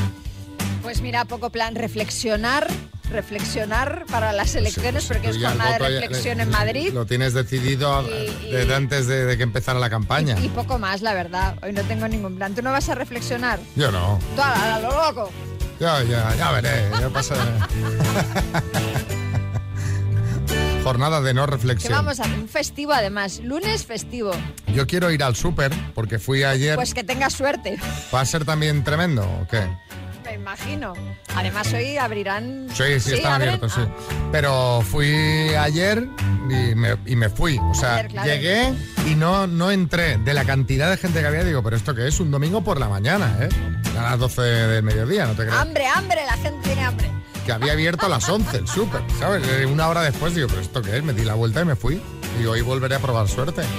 Pues 0.83 1.01
mira, 1.01 1.25
poco 1.25 1.49
plan, 1.49 1.75
reflexionar, 1.75 2.67
reflexionar 3.09 4.05
para 4.11 4.33
las 4.33 4.53
elecciones, 4.55 5.05
porque 5.05 5.29
es 5.29 5.37
jornada 5.37 5.77
de 5.77 5.79
ya- 5.79 5.87
reflexión 6.01 6.39
eh, 6.39 6.43
en 6.43 6.49
Madrid. 6.49 6.91
Lo 6.93 7.05
tienes 7.05 7.33
decidido 7.33 8.03
Y- 8.03 8.51
desde 8.51 8.75
antes 8.75 9.07
de, 9.07 9.25
de 9.25 9.37
que 9.37 9.43
empezara 9.43 9.79
la 9.79 9.89
campaña. 9.89 10.37
Y 10.39 10.49
poco 10.49 10.77
más, 10.77 11.01
la 11.01 11.13
verdad. 11.13 11.55
Hoy 11.63 11.71
no 11.73 11.81
tengo 11.83 12.07
ningún 12.07 12.35
plan. 12.35 12.53
¿Tú 12.53 12.61
no 12.61 12.71
vas 12.71 12.89
a 12.89 12.95
reflexionar? 12.95 13.59
Yo 13.75 13.91
no. 13.91 14.19
Tú 14.35 14.41
a, 14.41 14.79
lo 14.81 14.89
loco. 14.91 15.31
Ya, 15.79 16.03
ya, 16.03 16.35
ya 16.35 16.51
veré. 16.51 16.89
Ya 16.99 17.09
pasa. 17.09 17.35
Jornada 20.83 21.21
de 21.21 21.33
no 21.33 21.45
Que 21.45 21.51
reflexión. 21.51 21.93
vamos 21.93 22.19
a 22.19 22.23
hacer 22.23 22.39
un 22.39 22.47
festivo 22.47 22.93
además, 22.93 23.39
lunes 23.43 23.85
festivo. 23.85 24.31
Yo 24.73 24.87
quiero 24.87 25.11
ir 25.11 25.23
al 25.23 25.35
súper 25.35 25.71
porque 25.93 26.17
fui 26.19 26.43
ayer. 26.43 26.75
Pues 26.75 26.93
que 26.93 27.03
tengas 27.03 27.33
suerte, 27.33 27.77
¿Va 28.13 28.21
a 28.21 28.25
ser 28.25 28.45
también 28.45 28.83
tremendo 28.83 29.23
o 29.23 29.47
qué? 29.47 29.61
me 30.25 30.35
imagino. 30.35 30.93
Además 31.35 31.73
hoy 31.73 31.97
abrirán... 31.97 32.67
Sí, 32.73 32.99
sí, 33.01 33.13
están 33.15 33.33
abren? 33.33 33.49
abiertos, 33.49 33.73
sí. 33.73 33.81
Ah, 33.83 34.29
Pero 34.31 34.81
fui 34.81 35.09
ayer 35.55 36.07
y 36.49 36.73
me, 36.75 36.95
y 37.05 37.15
me 37.17 37.27
fui. 37.29 37.57
O 37.59 37.73
sea, 37.73 37.95
Ayer, 37.95 38.07
claro. 38.07 38.27
llegué 38.29 38.73
y 39.09 39.15
no, 39.15 39.45
no 39.47 39.71
entré. 39.71 40.17
De 40.19 40.33
la 40.33 40.45
cantidad 40.45 40.89
de 40.89 40.95
gente 40.97 41.19
que 41.19 41.27
había, 41.27 41.43
digo, 41.43 41.61
pero 41.63 41.75
esto 41.75 41.93
que 41.93 42.07
es 42.07 42.19
un 42.21 42.31
domingo 42.31 42.63
por 42.63 42.79
la 42.79 42.87
mañana, 42.87 43.35
¿eh? 43.41 43.49
A 43.99 44.03
las 44.03 44.19
12 44.19 44.41
del 44.41 44.83
mediodía, 44.83 45.25
no 45.25 45.33
te 45.33 45.43
creas. 45.43 45.57
hambre, 45.57 45.85
hambre, 45.87 46.21
la 46.25 46.37
gente 46.37 46.59
tiene 46.65 46.83
hambre. 46.85 47.11
Que 47.45 47.51
había 47.51 47.73
abierto 47.73 48.06
a 48.06 48.10
las 48.10 48.27
11 48.30 48.58
el 48.58 48.67
súper, 48.67 49.01
¿sabes? 49.19 49.47
Eh, 49.47 49.65
Una 49.65 49.88
hora 49.88 50.01
después 50.01 50.36
digo, 50.36 50.47
pero 50.47 50.62
¿esto 50.62 50.82
qué 50.82 50.97
es? 50.97 51.04
Me 51.04 51.13
di 51.13 51.23
la 51.23 51.34
vuelta 51.34 51.62
y 51.62 51.65
me 51.65 51.75
fui. 51.75 52.01
Y 52.41 52.45
hoy 52.45 52.62
volveré 52.62 52.95
a 52.95 52.99
probar 52.99 53.27
suerte. 53.27 53.63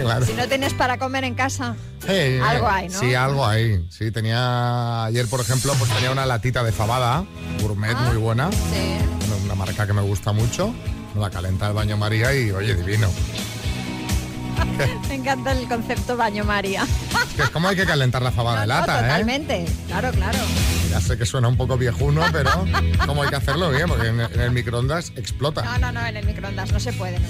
Claro. 0.00 0.24
Si 0.24 0.32
no 0.32 0.48
tienes 0.48 0.72
para 0.72 0.96
comer 0.96 1.24
en 1.24 1.34
casa, 1.34 1.76
Eh, 2.08 2.40
algo 2.42 2.66
hay, 2.66 2.88
¿no? 2.88 2.98
Sí, 2.98 3.14
algo 3.14 3.44
hay. 3.46 3.84
Sí, 3.90 4.10
tenía. 4.10 5.04
Ayer, 5.04 5.26
por 5.26 5.40
ejemplo, 5.40 5.74
pues 5.78 5.90
tenía 5.92 6.10
una 6.12 6.24
latita 6.24 6.62
de 6.64 6.72
fabada, 6.72 7.26
gourmet 7.60 7.94
Ah. 7.94 8.04
muy 8.08 8.16
buena. 8.16 8.50
Sí. 8.52 8.96
Una, 9.44 9.54
marca 9.54 9.86
que 9.86 9.92
me 9.92 10.00
gusta 10.02 10.32
mucho. 10.32 10.72
La 11.14 11.28
calenta 11.28 11.66
el 11.68 11.74
baño 11.74 11.96
María 11.98 12.34
y, 12.34 12.50
oye, 12.52 12.74
divino. 12.74 13.08
Me 15.08 15.14
encanta 15.14 15.52
el 15.52 15.66
concepto 15.68 16.16
baño 16.16 16.44
María. 16.44 16.86
Que 17.36 17.42
es 17.42 17.50
como 17.50 17.68
hay 17.68 17.76
que 17.76 17.84
calentar 17.86 18.22
la 18.22 18.30
fabada 18.30 18.60
de 18.62 18.66
No, 18.66 18.74
lata, 18.74 18.98
¿eh? 18.98 19.02
totalmente. 19.02 19.64
Claro, 19.88 20.10
claro. 20.12 20.38
Ya 20.90 21.00
sé 21.00 21.18
que 21.18 21.26
suena 21.26 21.48
un 21.48 21.56
poco 21.56 21.76
viejuno, 21.76 22.22
pero 22.32 22.50
como 23.06 23.22
hay 23.22 23.28
que 23.28 23.36
hacerlo 23.36 23.70
bien, 23.70 23.88
porque 23.88 24.08
en, 24.08 24.20
en 24.20 24.40
el 24.40 24.50
microondas 24.52 25.12
explota. 25.16 25.62
No, 25.62 25.78
no, 25.78 25.92
no, 25.92 26.06
en 26.06 26.16
el 26.16 26.26
microondas 26.26 26.72
no 26.72 26.80
se 26.80 26.92
puede. 26.92 27.18
¿no? 27.18 27.26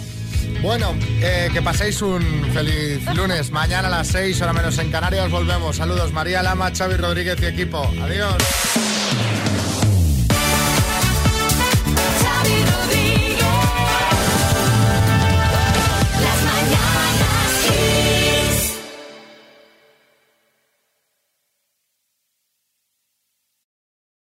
Bueno, 0.62 0.94
eh, 1.20 1.50
que 1.52 1.60
paséis 1.62 2.00
un 2.02 2.22
feliz 2.52 3.04
lunes. 3.14 3.50
Mañana 3.50 3.88
a 3.88 3.90
las 3.90 4.06
6, 4.08 4.40
hora 4.42 4.52
menos 4.52 4.78
en 4.78 4.90
Canarias, 4.90 5.30
volvemos. 5.30 5.76
Saludos, 5.76 6.12
María 6.12 6.42
Lama, 6.42 6.70
Xavi 6.76 6.94
Rodríguez 6.96 7.36
y 7.42 7.46
equipo. 7.46 7.78
Adiós. 8.02 8.34
Xavi 12.22 12.64
Rodríguez. 12.64 12.85